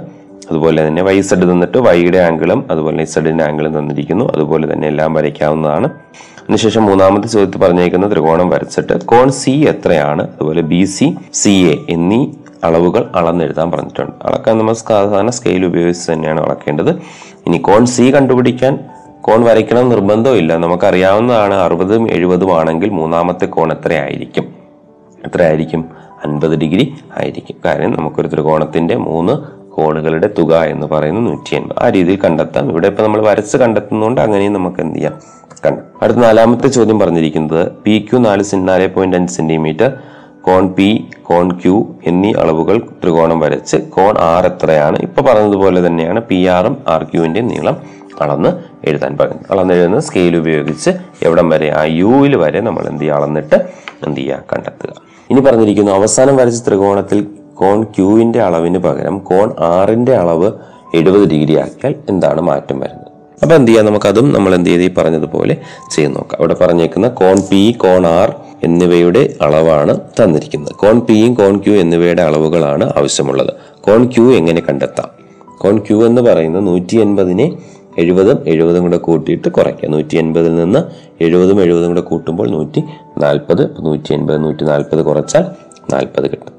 അതുപോലെ 0.52 0.88
തന്നെ 0.88 1.02
വൈ 1.02 1.22
സെഡ് 1.22 1.52
തന്നിട്ട് 1.52 1.78
വൈയുടെ 1.78 2.18
ആംഗിളും 2.18 2.66
അതുപോലെ 2.72 3.06
സെഡിന്റെ 3.06 3.44
ആംഗിളും 3.44 3.80
തന്നിരിക്കുന്നു. 3.80 4.32
അതുപോലെ 4.34 4.74
തന്നെ 4.74 4.88
എല്ലാം 4.88 5.14
വരയ്ക്കാവുന്നതാണ്. 5.14 5.88
അതിനുശേഷം 6.42 6.86
മൂന്നാമത്തെ 6.86 7.28
ചോദ്യത്തിൽ 7.28 7.60
പറഞ്ഞേക്കുന്ന 7.60 8.12
ത്രികോണം 8.12 8.50
വരച്ചിട്ട് 8.50 9.06
കോൺ 9.06 9.32
സി 9.32 9.52
എത്രയാണ്? 9.52 10.22
അതുപോലെ 10.22 10.62
ബി 10.62 10.84
സി 10.84 11.16
സി 11.34 11.50
എ 11.50 11.94
എന്നീ 11.94 12.28
അളവുകൾ 12.64 13.12
അളന്നെഴുതാൻ 13.16 13.72
പറഞ്ഞിട്ടുണ്ട്. 13.72 14.28
അളക്കാൻ 14.28 14.58
നമ്മൾ 14.58 14.74
സാധാരണ 14.74 15.30
സ്കെയിൽ 15.30 15.66
ഉപയോഗിച്ച് 15.66 16.12
തന്നെയാണ് 16.12 16.42
അളക്കേണ്ടത്. 16.42 16.90
ഇനി 17.48 17.58
കോൺ 17.58 17.86
സി 17.86 18.14
കണ്ടുപിടിക്കാൻ 18.16 18.80
കോൺ 19.22 19.44
വരയ്ക്കണം 19.44 19.90
നിർബന്ധമില്ല 19.90 20.58
നമുക്കറിയാവുന്നതാണ് 20.58 21.54
അറുപതും 21.54 22.12
എഴുപതും 22.12 22.60
ആണെങ്കിൽ 22.60 22.90
മൂന്നാമത്തെ 22.90 23.46
കോൺ 23.46 23.72
എത്രയായിരിക്കും? 23.72 24.44
എത്രയായിരിക്കും? 25.26 25.86
അൻപത് 26.26 26.58
ഡിഗ്രി 26.58 26.94
ആയിരിക്കും. 27.18 27.56
കാരണം 27.66 27.94
നമുക്കൊരു 27.94 28.28
ത്രികോണത്തിന്റെ 28.28 28.96
മൂന്ന് 28.96 29.34
കോണുകളുടെ 29.72 30.30
തുക 30.38 30.56
എന്ന് 30.56 30.88
പറയുന്നത് 30.88 31.26
നൂറ്റി 31.26 31.56
എൺപത് 31.56 31.80
ആ 31.80 31.90
രീതിയിൽ 31.90 32.20
കണ്ടെത്താം. 32.22 32.70
ഇവിടെ 32.70 32.88
ഇപ്പം 32.88 33.04
നമ്മൾ 33.04 33.22
വരച്ച് 33.22 33.58
കണ്ടെത്തുന്നതുകൊണ്ട് 33.58 34.22
അങ്ങനെയും 34.22 34.54
നമുക്ക് 34.54 34.82
എന്ത് 34.82 34.96
ചെയ്യാം? 34.96 35.14
കണ്ടു 35.66 35.82
അടുത്ത 36.02 36.18
നാലാമത്തെ 36.18 36.68
ചോദ്യം 36.68 37.00
പറഞ്ഞിരിക്കുന്നത് 37.00 37.72
പി 37.72 38.08
ക്യു 38.12 38.20
നാല് 38.20 38.44
നാല് 38.56 38.88
പോയിന്റ് 38.88 39.18
അഞ്ച് 39.18 39.34
കോൺ 40.48 40.66
പി 40.76 40.90
കോൺ 41.30 41.48
ക്യു 41.62 41.78
എന്നീ 42.10 42.30
അളവുകൾ 42.42 42.78
ത്രികോണം 43.02 43.40
വരച്ച് 43.44 43.78
കോൺ 43.96 44.14
ആർ 44.32 44.46
എത്രയാണ്? 44.50 44.98
ഇപ്പൊ 45.08 45.22
പറഞ്ഞതുപോലെ 45.22 45.80
തന്നെയാണ് 45.88 46.20
പി 46.30 46.38
ആറും 46.56 46.76
ആർ 46.94 47.04
ക്യൂവിന്റെ 47.04 47.42
നീളം 47.42 47.78
അളന്ന് 48.22 48.52
എഴുതാൻ 48.90 49.18
പറയുന്നു 49.18 49.44
അളന്ന് 49.54 49.74
എഴുതുന്ന 49.74 50.00
സ്കെയിൽ 50.00 50.36
ഉപയോഗിച്ച് 50.38 50.92
എവിടം 51.26 51.50
വരെ? 51.50 51.68
ആ 51.80 51.84
യുവിൽ 52.02 52.36
വരെ 52.44 52.62
നമ്മൾ 52.62 52.86
എന്ത് 52.92 53.02
ചെയ്യുക? 53.02 53.18
അളന്നിട്ട് 53.18 53.58
എന്ത് 54.06 54.20
ചെയ്യുക? 54.20 54.40
കണ്ടെത്തുക. 54.54 54.94
ഇനി 55.32 55.42
പറഞ്ഞിരിക്കുന്നു 55.42 55.92
അവസാനം 55.92 56.36
വരച്ച 56.38 56.62
ത്രികോണത്തിൽ 56.68 57.20
കോൺ 57.62 57.84
ക്യൂവിന്റെ 57.96 58.42
അളവിന് 58.48 58.80
പകരം 58.88 59.18
കോൺ 59.30 59.50
ആറിന്റെ 59.74 60.16
അളവ് 60.16 60.50
എഴുപത് 60.96 61.26
ഡിഗ്രി 61.34 61.56
ആക്കിയാൽ 61.64 61.96
എന്താണ് 62.10 62.42
മാറ്റം 62.42 62.80
വരുന്നത്? 62.80 63.12
അപ്പൊ 63.42 63.56
എന്ത് 63.56 63.72
ചെയ്യാം? 63.72 63.86
നമുക്കതും 63.86 64.34
നമ്മൾ 64.34 64.56
എന്ത് 64.56 64.70
ചെയ്ത്? 64.70 64.84
ഈ 64.84 64.94
പറഞ്ഞതുപോലെ 64.94 65.58
ചെയ്ത് 65.92 66.16
നോക്കാം. 66.16 66.40
അവിടെ 66.40 66.54
പറഞ്ഞേക്കുന്ന 66.54 67.08
കോൺ 67.08 67.36
പി 67.52 67.72
കോൺ 67.72 68.08
ആർ 68.08 68.36
എന്നിവയുടെ 68.64 69.34
അളവാണ് 69.42 70.00
തന്നിരിക്കുന്നത്. 70.24 70.74
കോൺ 70.74 71.00
പിയും 71.00 71.34
കോൺ 71.34 71.58
ക്യൂ 71.58 71.74
എന്നിവയുടെ 71.74 72.22
അളവുകളാണ് 72.22 72.94
ആവശ്യമുള്ളത്. 72.98 73.54
കോൺ 73.82 74.06
ക്യൂ 74.06 74.32
എങ്ങനെ 74.32 74.62
കണ്ടെത്താം? 74.70 75.10
കോൺ 75.58 75.78
ക്യൂ 75.78 76.06
എന്ന് 76.06 76.22
പറയുന്നത് 76.22 76.68
നൂറ്റി 76.68 76.98
എൺപതിനെ 76.98 77.58
എഴുപതും 77.98 78.44
എഴുപതും 78.48 78.84
കൂടെ 78.84 78.98
കൂട്ടിയിട്ട് 78.98 79.50
കുറയ്ക്കുക 79.50 79.90
നൂറ്റി 79.90 80.16
എൺപതിൽ 80.16 80.56
നിന്ന് 80.56 80.80
എഴുപതും 81.24 81.62
എഴുപതും 81.62 81.88
കൂടെ 81.88 82.02
കൂട്ടുമ്പോൾ 82.02 82.50
നൂറ്റി 82.50 82.84
നാൽപ്പത് 83.18 83.86
നൂറ്റി 83.86 84.14
എൺപത് 84.14 84.44
നൂറ്റി 84.44 84.64
നാൽപ്പത് 84.64 85.06
കുറച്ചാൽ 85.06 85.46
നാൽപ്പത് 85.94 86.32
കിട്ടും. 86.32 86.54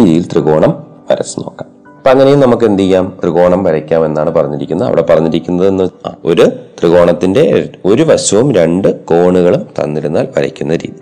ഈ 0.00 0.04
രീതിയിൽ 0.04 0.24
ത്രികോണം 0.32 0.86
വരച്ച് 1.10 1.40
നോക്കാം. 1.40 1.77
അപ്പൊ 1.98 2.10
അങ്ങനെയും 2.10 2.40
നമുക്ക് 2.40 2.64
എന്ത് 2.64 2.82
ചെയ്യാം? 2.82 3.18
ത്രികോണം 3.22 3.64
വരയ്ക്കാം 3.64 4.04
എന്നാണ് 4.06 4.30
പറഞ്ഞിരിക്കുന്നത്. 4.30 4.88
അവിടെ 4.88 5.02
പറഞ്ഞിരിക്കുന്നത് 5.02 5.90
ഒരു 6.24 6.42
ത്രികോണത്തിന്റെ 6.78 7.70
ഒരു 7.84 8.02
വശവും 8.02 8.52
രണ്ട് 8.52 9.04
കോണുകളും 9.04 9.62
തന്നിരുന്നാൽ 9.62 10.28
വരയ്ക്കുന്ന 10.36 10.72
രീതി. 10.76 11.00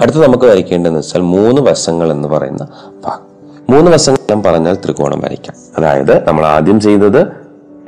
അടുത്ത് 0.00 0.22
നമുക്ക് 0.22 0.44
വരയ്ക്കേണ്ടതെന്ന് 0.44 1.00
വെച്ചാൽ 1.00 1.20
മൂന്ന് 1.20 1.62
വശങ്ങൾ 1.62 2.12
എന്ന് 2.12 2.28
പറയുന്ന 2.28 2.68
ഭാഗം. 3.04 3.24
മൂന്ന് 3.70 3.90
വശങ്ങൾ 3.90 4.18
ഞാൻ 4.30 4.42
പറഞ്ഞാൽ 4.42 4.74
ത്രികോണം 4.74 5.20
വരയ്ക്കാം. 5.20 5.56
അതായത് 5.78 6.28
നമ്മൾ 6.28 6.46
ആദ്യം 6.46 6.80
ചെയ്തത് 6.80 7.26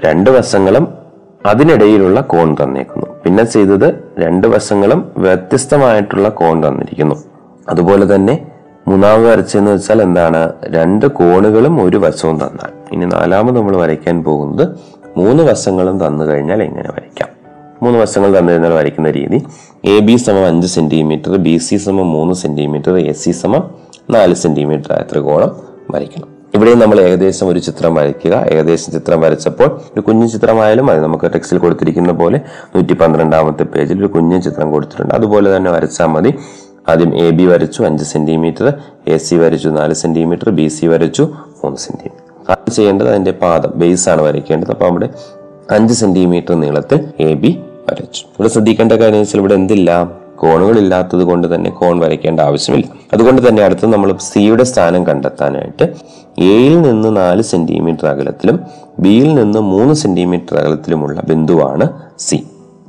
രണ്ട് 0.04 0.30
വശങ്ങളും 0.30 0.88
അതിനിടയിലുള്ള 1.46 2.20
കോൺ 2.20 2.56
തന്നിരിക്കുന്നു 2.62 3.06
പിന്നെ 3.24 3.44
ചെയ്തത് 3.44 3.94
രണ്ട് 4.18 4.46
വശങ്ങളും 4.48 5.12
വ്യത്യസ്തമായിട്ടുള്ള 5.16 6.28
കോൺ 6.28 6.68
തന്നിരിക്കുന്നു. 6.68 7.14
അതുപോലെ 7.68 8.14
തന്നെ 8.14 8.55
മൂന്നാമത് 8.88 9.32
വരച്ചെന്ന് 9.32 9.70
വെച്ചാൽ 9.70 10.02
എന്താണ്? 10.02 10.52
രണ്ട് 10.64 11.06
കോണുകളും 11.06 11.82
ഒരു 11.82 11.96
വശവും 11.96 12.36
തന്നാൽ. 12.36 12.94
ഇനി 12.94 13.04
നാലാമത് 13.04 13.56
നമ്മൾ 13.56 13.76
വരയ്ക്കാൻ 13.76 14.24
പോകുന്നത് 14.24 14.68
മൂന്ന് 15.16 15.42
വശങ്ങളും 15.42 16.06
തന്നു 16.06 16.24
കഴിഞ്ഞാൽ 16.24 16.62
എങ്ങനെ 16.62 16.90
വരയ്ക്കാം? 16.90 17.28
മൂന്ന് 17.82 17.98
വശങ്ങൾ 17.98 18.38
തന്നു 18.38 18.52
കഴിഞ്ഞാൽ 18.52 18.72
വരയ്ക്കുന്ന 18.72 19.10
രീതി. 19.10 19.46
എ 19.84 19.98
ബി 19.98 20.16
സമം 20.16 20.46
അഞ്ച് 20.46 20.66
സെന്റിമീറ്റർ 20.66 21.36
ബി 21.36 21.56
സി 21.56 21.76
സമം 21.76 22.10
മൂന്ന് 22.10 22.34
സെന്റിമീറ്റർ 22.34 22.96
എ 22.96 23.12
സി 23.12 23.30
സമം 23.30 23.70
നാല് 24.10 24.34
സെന്റിമീറ്റർ 24.34 24.92
ആയ 24.92 25.02
ത്രികോണം 25.12 25.56
വരയ്ക്കണം. 25.90 26.36
ഇവിടെയും 26.54 26.78
നമ്മൾ 26.78 27.00
ഏകദേശം 27.00 27.48
ഒരു 27.48 27.58
ചിത്രം 27.58 27.94
വരയ്ക്കുക. 27.94 28.34
ഏകദേശം 28.48 28.92
ചിത്രം 28.92 29.20
വരച്ചപ്പോൾ 29.20 29.64
ഒരു 29.64 30.00
കുഞ്ഞു 30.00 30.26
ചിത്രമായാലും 30.26 30.86
മതി. 30.86 31.00
നമുക്ക് 31.00 31.24
ടെക്സ്റ്റിൽ 31.24 31.58
കൊടുത്തിരിക്കുന്ന 31.58 32.12
പോലെ 32.12 32.40
നൂറ്റി 32.76 32.92
പന്ത്രണ്ടാമത്തെ 32.92 33.62
പേജിൽ 33.62 33.98
ഒരു 33.98 34.06
കുഞ്ഞു 34.06 34.40
ചിത്രം 34.40 34.70
കൊടുത്തിട്ടുണ്ട്. 34.70 35.14
അതുപോലെ 35.14 35.56
തന്നെ 35.56 35.70
വരച്ചാൽ 35.70 36.06
മതി. 36.06 36.38
ആദ്യം 36.88 37.16
എ 37.16 37.30
ബി 37.30 37.44
വരച്ചു 37.44 37.82
അഞ്ച് 37.82 38.04
സെന്റിമീറ്റർ 38.04 38.72
എ 39.08 39.16
സി 39.16 39.34
വരച്ചു 39.34 39.68
നാല് 39.68 39.94
സെന്റിമീറ്റർ 39.94 40.50
ബി 40.50 40.68
സി 40.68 40.86
വരച്ചു 40.86 41.22
മൂന്ന് 41.64 41.78
സെന്റിമീറ്റർ 41.78 42.52
ആദ്യം 42.52 42.74
ചെയ്യേണ്ടത് 42.74 43.08
അതിന്റെ 43.08 43.30
പാദം 43.30 43.72
ബേസ് 43.76 44.08
ആണ് 44.08 44.22
വരയ്ക്കേണ്ടത്. 44.22 44.70
അപ്പോൾ 44.70 44.84
അവിടെ 44.84 45.08
അഞ്ച് 45.70 45.94
സെന്റിമീറ്റർ 45.94 46.54
നീളത്തിൽ 46.54 47.08
എ 47.20 47.34
ബി 47.34 47.58
വരച്ചു. 47.90 48.22
ഇവിടെ 48.22 48.48
ശ്രദ്ധിക്കേണ്ട 48.48 48.92
കാര്യം 48.92 49.18
വെച്ചാൽ 49.18 49.38
ഇവിടെ 49.38 49.54
എന്തില്ല? 49.54 50.12
കോണുകൾ 50.36 50.78
ഇല്ലാത്തത് 50.78 51.22
കൊണ്ട് 51.22 51.54
തന്നെ 51.54 51.70
കോൺ 51.70 52.00
വരയ്ക്കേണ്ട 52.00 52.40
ആവശ്യമില്ല. 52.40 52.86
അതുകൊണ്ട് 53.12 53.48
തന്നെ 53.48 53.62
അടുത്ത് 53.62 53.86
നമ്മൾ 53.86 54.16
സിയുടെ 54.18 54.64
സ്ഥാനം 54.64 55.06
കണ്ടെത്താനായിട്ട് 55.06 55.94
എയിൽ 56.38 56.80
നിന്ന് 56.80 57.16
നാല് 57.16 57.42
സെന്റിമീറ്റർ 57.42 58.06
അകലത്തിലും 58.06 58.60
ബിയിൽ 59.00 59.34
നിന്ന് 59.34 59.58
മൂന്ന് 59.58 59.94
സെന്റിമീറ്റർ 59.94 60.56
അകലത്തിലുമുള്ള 60.56 61.20
ബിന്ദുവാണ് 61.20 61.88
സി 62.18 62.46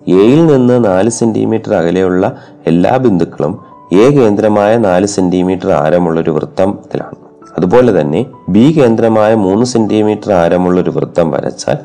എയിൽ 0.07 0.45
നിന്ന് 0.45 0.85
നാല് 0.85 1.09
സെന്റിമീറ്റർ 1.09 1.73
അകലെയുള്ള 1.73 2.37
എല്ലാ 2.67 2.97
ബിന്ദുക്കളും 2.97 3.66
എ 3.93 4.09
കേന്ദ്രമായ 4.09 4.77
നാല് 4.77 5.05
സെന്റിമീറ്റർ 5.05 5.71
ആരമുള്ള 5.71 6.19
ഒരു 6.19 6.29
വൃത്തത്തിലാണ്. 6.29 7.15
അതുപോലെ 7.57 8.01
തന്നെ 8.01 8.25
ബി 8.49 8.71
കേന്ദ്രമായ 8.71 9.35
മൂന്ന് 9.35 9.65
സെന്റിമീറ്റർ 9.65 10.33
ആരമുള്ള 10.33 10.81
ഒരു 10.81 10.89
വൃത്തം 10.89 11.31
വരച്ചാൽ 11.31 11.77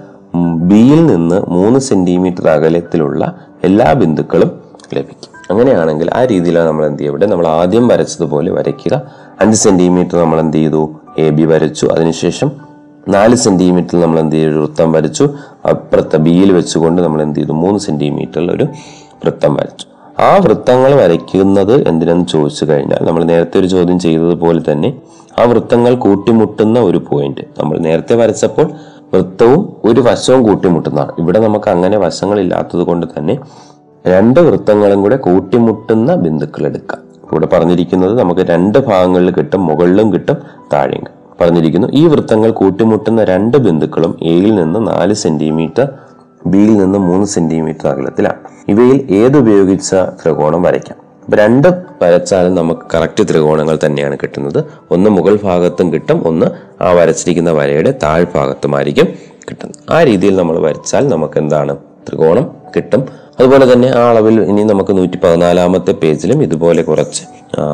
ബിയിൽ 0.56 1.06
നിന്ന് 1.06 1.42
മൂന്ന് 1.48 1.78
സെന്റിമീറ്റർ 1.78 2.48
അകലത്തിലുള്ള 2.48 3.36
എല്ലാ 3.64 3.92
ബിന്ദുക്കളും 3.92 4.60
ലഭിക്കും. 4.94 5.32
അങ്ങനെയാണെങ്കിൽ 5.50 6.10
ആ 6.14 6.24
രീതിയിലാണ് 6.24 6.68
നമ്മൾ 6.68 6.86
എന്ത് 6.86 6.98
ചെയ്യുക 6.98 7.24
നമ്മൾ 7.24 7.46
ആദ്യം 7.46 7.88
വരച്ചതുപോലെ 7.88 8.52
വരയ്ക്കുക. 8.52 9.02
അഞ്ച് 9.40 9.58
സെന്റിമീറ്റർ 9.58 10.18
നമ്മൾ 10.18 10.40
എന്ത് 10.40 10.56
ചെയ്തു? 10.56 10.94
എ 11.18 11.30
ബി 11.30 11.42
വരച്ചു. 11.42 11.86
അതിനുശേഷം 11.86 12.52
നാല് 13.08 13.34
സെന്റിമീറ്റർ 13.34 14.00
നമ്മൾ 14.00 14.20
എന്ത് 14.20 14.36
ചെയ്തു? 14.36 14.58
വൃത്തം 14.58 14.92
വരച്ചു. 14.92 15.28
അപ്പുറത്തെ 15.68 16.16
ബിയിൽ 16.16 16.52
വെച്ചുകൊണ്ട് 16.52 17.02
നമ്മൾ 17.02 17.22
എന്ത് 17.22 17.38
ചെയ്തു? 17.38 17.52
മൂന്ന് 17.52 17.80
സെന്റിമീറ്ററിൽ 17.80 18.52
ഒരു 18.52 18.64
വൃത്തം 19.24 19.54
വരച്ചു. 19.54 19.91
ആ 20.20 20.36
വൃത്തങ്ങൾ 20.36 20.94
വരയ്ക്കുന്നത് 20.94 21.88
എന്തിനെന്ന് 21.88 22.26
ചോദിച്ചു 22.26 22.64
കഴിഞ്ഞാൽ 22.64 23.06
നമ്മൾ 23.06 23.24
നേരത്തെ 23.24 23.58
ഒരു 23.58 23.66
ചോദ്യം 23.66 23.98
ചെയ്തതുപോലെ 23.98 24.72
തന്നെ 24.72 25.00
ആ 25.38 25.42
വൃത്തങ്ങൾ 25.42 25.94
കൂട്ടിമുട്ടുന്ന 25.94 26.78
ഒരു 26.78 26.98
പോയിന്റ് 26.98 27.40
നമ്മൾ 27.40 27.78
നേരത്തെ 27.78 28.14
വരച്ചപ്പോൾ 28.14 28.70
വൃത്തവും 29.14 29.72
ഒരു 29.84 30.00
വശവും 30.00 30.42
കൂട്ടിമുട്ടുന്നതാണ്. 30.42 31.12
ഇവിടെ 31.18 31.38
നമുക്ക് 31.38 31.68
അങ്ങനെ 31.68 31.98
വശങ്ങളില്ലാത്തത് 31.98 32.80
കൊണ്ട് 32.80 33.06
തന്നെ 33.18 33.38
രണ്ട് 34.06 34.40
വൃത്തങ്ങളും 34.40 35.02
കൂടെ 35.02 35.16
കൂട്ടിമുട്ടുന്ന 35.16 36.14
ബിന്ദുക്കൾ 36.14 36.66
എടുക്കാം. 36.66 37.00
ഇവിടെ 37.32 37.46
പറഞ്ഞിരിക്കുന്നത് 37.46 38.18
നമുക്ക് 38.18 38.40
രണ്ട് 38.40 38.78
ഭാഗങ്ങളിൽ 38.78 39.30
കിട്ടും 39.30 39.66
മുകളിലും 39.66 40.12
കിട്ടും 40.12 40.36
താഴെയും. 40.72 41.06
പറഞ്ഞിരിക്കുന്നു 41.40 41.88
ഈ 41.92 42.06
വൃത്തങ്ങൾ 42.06 42.50
കൂട്ടിമുട്ടുന്ന 42.50 43.24
രണ്ട് 43.24 43.56
ബിന്ദുക്കളും 43.56 44.18
എയിൽ 44.22 44.54
നിന്ന് 44.54 44.86
നാല് 44.86 45.14
സെന്റിമീറ്റർ 45.14 45.88
ബിയിൽ 46.46 46.76
നിന്ന് 46.76 46.98
മൂന്ന് 46.98 47.26
സെന്റിമീറ്റർ 47.26 47.88
അകലത്തിലാണ്. 47.88 48.38
ഇവയിൽ 48.68 49.06
ഏതുപയോഗിച്ച 49.10 49.94
ത്രികോണം 49.94 50.62
വരയ്ക്കാം? 50.62 50.98
രണ്ട് 51.34 51.68
വരച്ചാലും 52.02 52.54
നമുക്ക് 52.54 52.80
കറക്റ്റ് 52.94 53.24
ത്രികോണങ്ങൾ 53.30 53.78
തന്നെയാണ് 53.86 54.18
കിട്ടുന്നത്. 54.22 54.64
ഒന്ന് 54.90 55.10
മുകൾ 55.10 55.38
ഭാഗത്തും 55.42 55.92
കിട്ടും 55.92 56.26
ഒന്ന് 56.26 56.46
ആ 56.82 56.92
വരച്ചിരിക്കുന്ന 56.92 57.50
വരയുടെ 57.50 57.94
താഴ്ഭാഗത്തുമായിരിക്കും 58.02 59.06
കിട്ടുന്നത്. 59.50 59.92
ആ 59.92 60.02
രീതിയിൽ 60.02 60.36
നമ്മൾ 60.36 60.58
വരച്ചാൽ 60.58 61.08
നമുക്ക് 61.08 61.38
എന്താണ്? 61.38 61.76
ത്രികോണം 62.08 62.50
കിട്ടും. 62.76 63.06
അതുപോലെ 63.40 63.72
തന്നെ 63.72 63.88
ആ 63.88 64.10
അളവിൽ 64.10 64.40
ഇനി 64.40 64.62
നമുക്ക് 64.62 64.96
നൂറ്റി 64.96 65.18
പതിനാലാമത്തെ 65.24 65.92
പേജിലും 65.92 66.42
ഇതുപോലെ 66.42 66.82
കുറച്ച് 66.82 67.22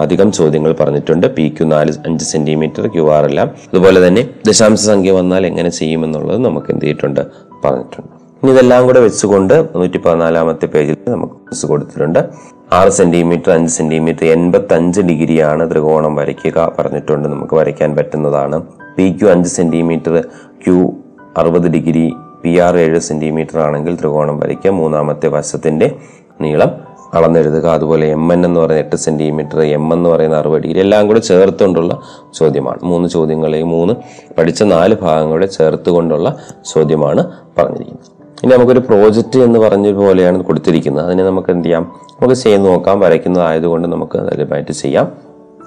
അധികം 0.00 0.32
ചോദ്യങ്ങൾ 0.32 0.72
പറഞ്ഞിട്ടുണ്ട്. 0.72 1.26
പി 1.26 1.48
ക്യു 1.48 1.66
നാല് 1.66 1.92
അഞ്ച് 2.06 2.24
സെന്റിമീറ്റർ 2.24 2.86
ക്യു 2.86 3.10
ആർ 3.10 3.24
എല്ലാം. 3.24 3.48
അതുപോലെ 3.48 4.08
തന്നെ 4.08 4.28
ദശാംശ 4.46 4.80
സംഖ്യ 4.80 5.12
വന്നാൽ 5.12 5.46
എങ്ങനെ 5.46 5.70
ചെയ്യുമെന്നുള്ളത് 5.70 6.44
നമുക്ക് 6.44 6.66
എന്ത് 6.70 6.84
ചെയ്തിട്ടുണ്ട്? 6.84 7.20
പറഞ്ഞിട്ടുണ്ട്. 7.64 8.17
ഇനി 8.42 8.50
ഇതെല്ലാം 8.50 8.86
കൂടെ 8.86 9.00
വെച്ചുകൊണ്ട് 9.00 9.68
നൂറ്റി 9.74 9.98
പതിനാലാമത്തെ 9.98 10.66
പേജിൽ 10.66 10.96
നമുക്ക് 11.08 11.32
ക്വസ് 11.32 11.66
കൊടുത്തിട്ടുണ്ട്. 11.66 12.28
ആറ് 12.72 12.88
സെന്റിമീറ്റർ 12.88 13.50
അഞ്ച് 13.50 13.72
സെന്റിമീറ്റർ 13.72 14.24
എൺപത്തി 14.24 14.74
അഞ്ച് 14.74 15.00
ഡിഗ്രിയാണ് 15.00 15.70
ത്രികോണം 15.70 16.16
വരയ്ക്കുക 16.16 16.72
പറഞ്ഞിട്ടുണ്ട്. 16.78 17.28
നമുക്ക് 17.28 17.54
വരയ്ക്കാൻ 17.54 17.96
പറ്റുന്നതാണ്. 17.96 18.62
പി 18.96 19.12
ക്യു 19.12 19.28
അഞ്ച് 19.28 19.48
സെന്റിമീറ്റർ 19.48 20.20
ക്യു 20.66 20.92
അറുപത് 21.36 21.68
ഡിഗ്രി 21.68 22.12
പി 22.42 22.58
ആർ 22.58 22.76
ഏഴ് 22.78 23.00
സെന്റിമീറ്റർ 23.00 23.58
ആണെങ്കിൽ 23.58 23.94
ത്രികോണം 23.96 24.40
വരയ്ക്കുക 24.40 24.70
മൂന്നാമത്തെ 24.70 25.28
വശത്തിന്റെ 25.28 25.96
നീളം 26.40 26.70
അളന്നെഴുതുക. 27.14 27.66
അതുപോലെ 27.66 28.06
എം 28.06 28.32
എൻ 28.32 28.46
എന്ന് 28.46 28.60
പറയുന്ന 28.60 28.84
എട്ട് 28.84 28.96
സെന്റിമീറ്റർ 28.96 29.60
എം 29.62 29.94
എന്ന് 29.94 30.10
പറയുന്ന 30.10 30.36
അറുപത് 30.36 30.62
ഡിഗ്രി 30.62 30.80
എല്ലാം 30.80 31.06
കൂടെ 31.06 31.20
ചേർത്തുകൊണ്ടുള്ള 31.20 32.00
ചോദ്യമാണ്. 32.34 32.78
മൂന്ന് 32.82 33.08
ചോദ്യങ്ങളെയും 33.08 33.68
മൂന്ന് 33.68 33.94
പഠിച്ച 34.38 34.62
നാല് 34.62 34.96
ഭാഗങ്ങളെ 35.02 35.46
ചേർത്തുകൊണ്ടുള്ള 35.46 36.36
ചോദ്യമാണ് 36.74 37.24
പറഞ്ഞിരിക്കുന്നത്. 37.58 38.17
ഇനി 38.44 38.54
നമുക്കൊരു 38.54 38.78
പ്രോജക്റ്റ് 38.78 39.38
എന്ന് 39.38 39.58
പറഞ്ഞ 39.58 39.92
പോലെയാണ് 39.92 40.42
കൊടുത്തിരിക്കുന്നത്. 40.42 41.06
അതിനെ 41.06 41.24
നമുക്ക് 41.24 41.50
എന്ത് 41.50 41.64
ചെയ്യാം? 41.64 42.00
നമുക്ക് 42.10 42.34
ചെയ്ത് 42.34 42.66
നോക്കാം. 42.66 43.00
വരയ്ക്കുന്നതായതുകൊണ്ട് 43.00 43.88
നമുക്ക് 43.88 44.18
ലഭ്യമായിട്ട് 44.18 44.72
ചെയ്യാം. 44.72 45.12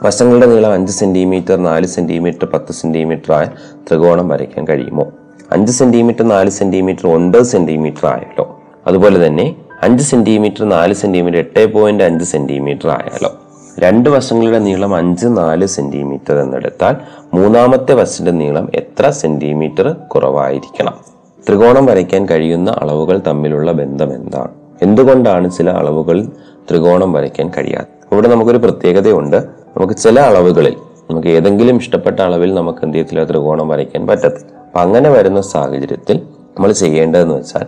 വശങ്ങളുടെ 0.03 0.45
നീളം 0.45 0.73
അഞ്ച് 0.73 0.91
സെന്റിമീറ്റർ 0.91 1.55
നാല് 1.55 1.87
സെന്റിമീറ്റർ 1.87 2.45
പത്ത് 2.45 2.73
സെന്റിമീറ്റർ 2.73 3.33
ആയ 3.33 3.45
ത്രികോണം 3.75 4.29
വരയ്ക്കാൻ 4.29 4.67
കഴിയുമോ? 4.67 5.07
അഞ്ച് 5.51 5.71
സെന്റിമീറ്റർ 5.71 6.27
നാല് 6.27 6.49
സെന്റിമീറ്റർ 6.49 7.07
ഒൻപത് 7.07 7.43
സെന്റിമീറ്റർ 7.43 8.07
ആയല്ലോ. 8.07 8.61
അതുപോലെ 8.87 9.27
തന്നെ 9.27 9.55
അഞ്ച് 9.83 10.03
സെന്റിമീറ്റർ 10.03 10.69
നാല് 10.69 10.93
സെന്റിമീറ്റർ 10.93 11.39
എട്ട് 11.39 11.73
പോയിന്റ് 11.73 12.03
അഞ്ച് 12.03 12.25
സെന്റിമീറ്റർ 12.25 12.89
ആയാലോ. 12.89 13.33
രണ്ട് 13.79 14.09
വശങ്ങളുടെ 14.09 14.59
നീളം 14.59 14.95
അഞ്ച് 14.95 15.27
നാല് 15.27 15.65
സെന്റിമീറ്റർ 15.65 16.35
എന്നെടുത്താൽ 16.35 16.95
മൂന്നാമത്തെ 17.33 17.93
വശത്തിന്റെ 17.93 18.31
നീളം 18.31 18.69
എത്ര 18.75 19.09
സെന്റിമീറ്റർ 19.09 19.91
കുറവായിരിക്കണം? 19.91 21.10
ത്രികോണം 21.51 21.85
വരയ്ക്കാൻ 21.85 22.29
കഴിയുന്ന 22.29 22.69
അളവുകൾ 22.81 23.21
തമ്മിലുള്ള 23.27 23.71
ബന്ധം 23.71 24.15
എന്താണ്? 24.15 24.51
എന്തുകൊണ്ടാണ് 24.81 25.51
ചില 25.51 25.69
അളവുകൾ 25.69 26.25
ത്രികോണം 26.69 27.13
വരയ്ക്കാൻ 27.13 27.51
കഴിയാത്തത് 27.57 28.13
ഇവിടെ 28.13 28.27
നമുക്കൊരു 28.27 28.57
പ്രത്യേകതയുണ്ട്. 28.57 29.35
നമുക്ക് 29.77 29.93
ചില 29.93 30.19
അളവുകളിൽ 30.19 30.75
നമുക്ക് 31.09 31.27
ഏതെങ്കിലും 31.27 31.77
ഇഷ്ടപ്പെട്ട 31.77 32.19
അളവിൽ 32.19 32.53
നമുക്ക് 32.53 32.79
എന്ത് 32.83 32.95
ചെയ്യത്തില്ല 32.95 33.23
ത്രികോണം 33.23 33.67
വരയ്ക്കാൻ 33.67 34.07
പറ്റത്തില്ല. 34.07 34.59
അപ്പം 34.59 34.81
അങ്ങനെ 34.81 35.09
വരുന്ന 35.09 35.41
സാഹചര്യത്തിൽ 35.41 36.17
നമ്മൾ 36.55 36.71
ചെയ്യേണ്ടതെന്ന് 36.71 37.35
വെച്ചാൽ 37.35 37.65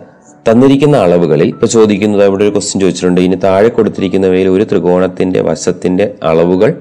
തന്നിരിക്കുന്ന 0.48 0.96
അളവുകളിൽ 0.96 1.48
ഇപ്പോൾ 1.48 1.66
ചോദിക്കുന്നത് 1.66 2.24
അവിടെ 2.24 2.44
ഒരു 2.44 2.50
ക്വസ്റ്റ്യൻ 2.50 2.80
ചോദിച്ചിട്ടുണ്ട് 2.80 3.20
ഇനി 3.20 3.34
താഴെ 3.34 3.68
കൊടുത്തിരിക്കുന്നവയിൽ 3.68 4.48
ഒരു 4.48 4.64
ത്രികോണത്തിന്റെ 4.64 5.42
വശത്തിന്റെ 5.42 6.14
അളവുകൾ 6.22 6.74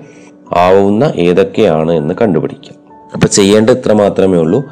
ആവുന്ന 0.58 1.14
ഏതൊക്കെയാണ് 1.16 1.92
എന്ന് 1.92 2.14
കണ്ടുപിടിക്കുക 2.22 2.74
അപ്പോൾ 3.14 3.28
ചെയ്യേണ്ടത് 3.28 3.78
ഇത്ര 3.78 3.94
മാത്രമേ 3.94 4.38
ഉള്ളൂ. 4.38 4.64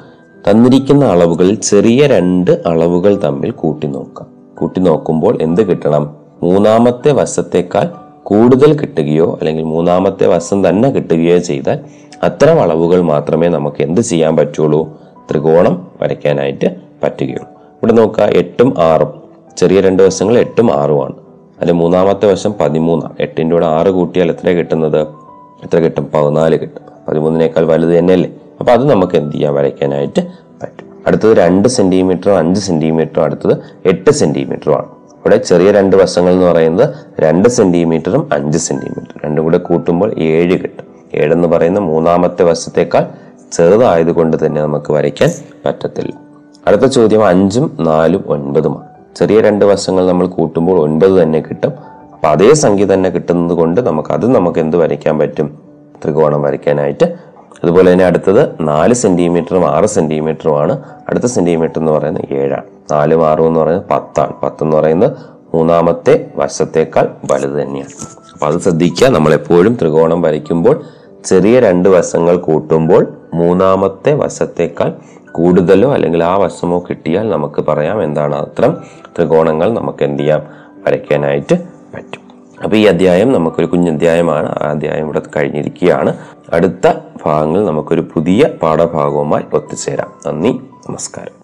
തന്നിരിക്കുന്ന 0.50 1.06
അളവുകളിൽ 1.06 1.56
ചെറിയ 1.56 2.08
രണ്ട് 2.08 2.52
അളവുകൾ 2.52 3.22
തമ്മിൽ 3.24 3.52
കൂട്ടി 3.52 3.88
നോക്കാം 3.88 4.28
കൂട്ടി 4.56 4.80
നോക്കുമ്പോൾ 4.80 5.42
എന്ത് 5.42 5.62
കിട്ടണം? 5.70 6.16
മൂന്നാമത്തെ 6.44 7.12
വശത്തേക്കാൾ 7.12 7.90
കൂടുതൽ 8.24 8.74
കിട്ടുകയോ 8.74 9.38
അല്ലെങ്കിൽ 9.40 9.64
മൂന്നാമത്തെ 9.64 10.28
വശം 10.28 10.70
തന്നെ 10.70 10.90
കിട്ടുകയോ 10.90 11.38
ചെയ്താൽ 11.38 11.80
അത്തരം 12.24 12.62
അളവുകൾ 12.62 13.02
മാത്രമേ 13.02 13.48
നമുക്ക് 13.48 13.84
എന്ത് 13.84 14.02
ചെയ്യാൻ 14.02 14.38
പറ്റുള്ളൂ? 14.38 14.98
ത്രികോണം 15.32 15.88
വരയ്ക്കാനായിട്ട് 16.02 16.76
പറ്റുകയുള്ളൂ. 17.04 17.46
ഇവിടെ 17.46 17.94
നോക്കുക 17.94 18.24
എട്ടും 18.24 18.74
ആറും. 18.78 19.22
ചെറിയ 19.58 19.82
രണ്ട് 19.82 20.04
വശങ്ങൾ 20.04 20.38
എട്ടും 20.38 20.74
ആറുമാണ് 20.74 21.14
അതിന്റെ 21.56 21.74
മൂന്നാമത്തെ 21.74 22.32
വശം 22.32 22.54
പതിമൂന്നാണ്. 22.62 23.14
എട്ടിന്റെ 23.20 23.56
കൂടെ 23.56 23.66
ആറ് 23.66 23.88
കൂട്ടിയാൽ 23.88 24.30
എത്ര 24.30 24.50
കിട്ടുന്നത്? 24.50 25.02
എത്ര 25.64 25.80
കിട്ടും? 25.80 26.08
പതിനാല് 26.14 26.60
കിട്ടും. 26.60 26.82
പതിമൂന്നിനേക്കാൾ 27.08 27.66
വലുത് 27.66 28.00
തന്നെയല്ലേ? 28.00 28.30
അപ്പൊ 28.62 28.74
അത് 28.74 28.90
നമുക്ക് 28.90 29.18
എന്ത് 29.18 29.36
ചെയ്യാം? 29.36 29.56
വരയ്ക്കാനായിട്ട് 29.56 30.22
പറ്റും. 30.64 30.88
അടുത്തത് 31.08 31.38
രണ്ട് 31.38 31.68
സെന്റിമീറ്ററും 31.68 32.38
അഞ്ച് 32.38 32.60
സെന്റിമീറ്ററും 32.60 33.24
അടുത്തത് 33.24 33.58
എട്ട് 33.86 34.12
സെന്റിമീറ്ററും 34.12 34.76
ആണ്. 34.76 34.86
ഇവിടെ 34.86 35.38
ചെറിയ 35.38 35.72
രണ്ട് 35.72 35.96
വശങ്ങൾ 35.96 36.32
എന്ന് 36.32 36.46
പറയുന്നത് 36.46 36.90
രണ്ട് 37.20 37.50
സെന്റിമീറ്ററും 37.50 38.30
അഞ്ച് 38.34 38.58
സെന്റിമീറ്റർ 38.58 39.20
രണ്ടും 39.26 39.44
കൂടെ 39.44 39.58
കൂട്ടുമ്പോൾ 39.58 40.20
ഏഴ് 40.20 40.60
കിട്ടും. 40.64 40.86
എന്ന് 41.34 41.48
പറയുന്ന 41.48 41.80
മൂന്നാമത്തെ 41.80 42.44
വശത്തേക്കാൾ 42.44 43.06
ചെറുതായതുകൊണ്ട് 43.52 44.46
തന്നെ 44.46 44.62
നമുക്ക് 44.62 44.94
വരയ്ക്കാൻ 44.94 45.30
പറ്റത്തില്ല. 45.66 46.20
അടുത്ത 46.68 46.86
ചോദ്യം 46.86 47.26
അഞ്ചും 47.26 47.78
നാലും 47.80 48.24
ഒൻപതുമാണ് 48.28 49.16
ചെറിയ 49.16 49.42
രണ്ട് 49.42 49.66
വശങ്ങൾ 49.66 50.08
നമ്മൾ 50.08 50.28
കൂട്ടുമ്പോൾ 50.28 50.82
ഒൻപത് 50.82 51.22
തന്നെ 51.22 51.40
കിട്ടും. 51.40 51.72
അപ്പൊ 52.14 52.28
അതേ 52.28 52.54
സംഖ്യ 52.54 52.86
തന്നെ 52.86 53.10
കിട്ടുന്നത് 53.10 53.58
കൊണ്ട് 53.58 53.82
നമുക്ക് 53.82 54.12
അത് 54.12 54.36
നമുക്ക് 54.36 54.60
എന്ത് 54.60 54.78
വരയ്ക്കാൻ 54.78 55.20
പറ്റും? 55.20 55.60
ത്രികോണം 56.04 56.42
വരയ്ക്കാനായിട്ട് 56.42 57.31
അതുപോലെ 57.64 57.92
തന്നെ 57.92 58.06
അടുത്തത് 58.06 58.50
നാല് 58.62 58.94
സെന്റിമീറ്ററും 58.94 59.66
ആറ് 59.66 59.86
സെന്റിമീറ്ററുമാണ് 59.86 60.80
അടുത്ത 61.10 61.26
സെന്റിമീറ്റർ 61.26 61.80
എന്ന് 61.80 61.92
പറയുന്നത് 61.92 62.34
ഏഴാണ്. 62.34 62.64
നാലും 62.92 63.28
ആറും 63.28 63.48
എന്ന് 63.48 63.60
പറയുന്നത് 63.60 63.88
പത്താണ്. 63.88 64.34
പത്ത് 64.44 64.64
എന്ന് 64.64 64.78
പറയുന്നത് 64.78 65.18
മൂന്നാമത്തെ 65.54 66.32
വശത്തേക്കാൾ 66.36 67.10
വലുത് 67.32 67.62
തന്നെയാണ്. 67.62 67.90
അപ്പൊ 68.34 68.48
അത് 68.48 68.60
ശ്രദ്ധിക്കുക. 68.60 69.08
നമ്മളെപ്പോഴും 69.08 69.78
ത്രികോണം 69.82 70.22
വരയ്ക്കുമ്പോൾ 70.22 70.82
ചെറിയ 71.26 71.60
രണ്ട് 71.60 71.90
വശങ്ങൾ 71.90 72.38
കൂട്ടുമ്പോൾ 72.38 73.08
മൂന്നാമത്തെ 73.34 74.14
വശത്തേക്കാൾ 74.14 74.94
കൂടുതലോ 75.32 75.94
അല്ലെങ്കിൽ 75.94 76.24
ആ 76.24 76.38
വശമോ 76.38 76.80
കിട്ടിയാൽ 76.80 77.30
നമുക്ക് 77.30 77.62
പറയാം 77.68 78.04
എന്താണ് 78.04 78.36
അത്തരം 78.36 78.78
ത്രികോണങ്ങൾ 79.18 79.74
നമുക്ക് 79.74 80.04
എന്ത് 80.04 80.24
ചെയ്യാം? 80.24 80.42
വരയ്ക്കാനായിട്ട് 80.88 81.56
പറ്റും. 81.96 82.22
അപ്പൊ 82.64 82.78
ഈ 82.78 82.86
അധ്യായം 82.86 83.34
നമുക്കൊരു 83.34 83.66
കുഞ്ഞധ്യായമാണ്. 83.66 84.50
ആ 84.50 84.68
അധ്യായം 84.70 85.04
ഇവിടെ 85.04 85.22
കഴിഞ്ഞിരിക്കുകയാണ്. 85.38 86.18
അടുത്ത 86.54 86.91
ഭാഗങ്ങൾ 87.26 87.66
നമുക്കൊരു 87.66 88.02
പുതിയ 88.02 88.46
പാഠഭാഗവുമായി 88.64 89.44
ഒത്തുചേരാം. 89.54 90.08
നന്ദി 90.28 90.50
നമസ്കാരം. 90.90 91.42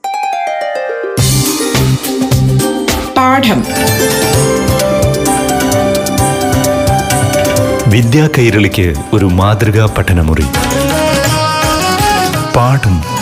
പാഠം. 3.17 3.63
വിദ്യാ 7.87 8.29
കൈരളിക്ക് 8.37 8.93
ഒരു 9.13 9.25
മാതൃകാ 9.25 9.85
പഠനമുറി. 9.97 10.45
പാഠം 12.55 13.16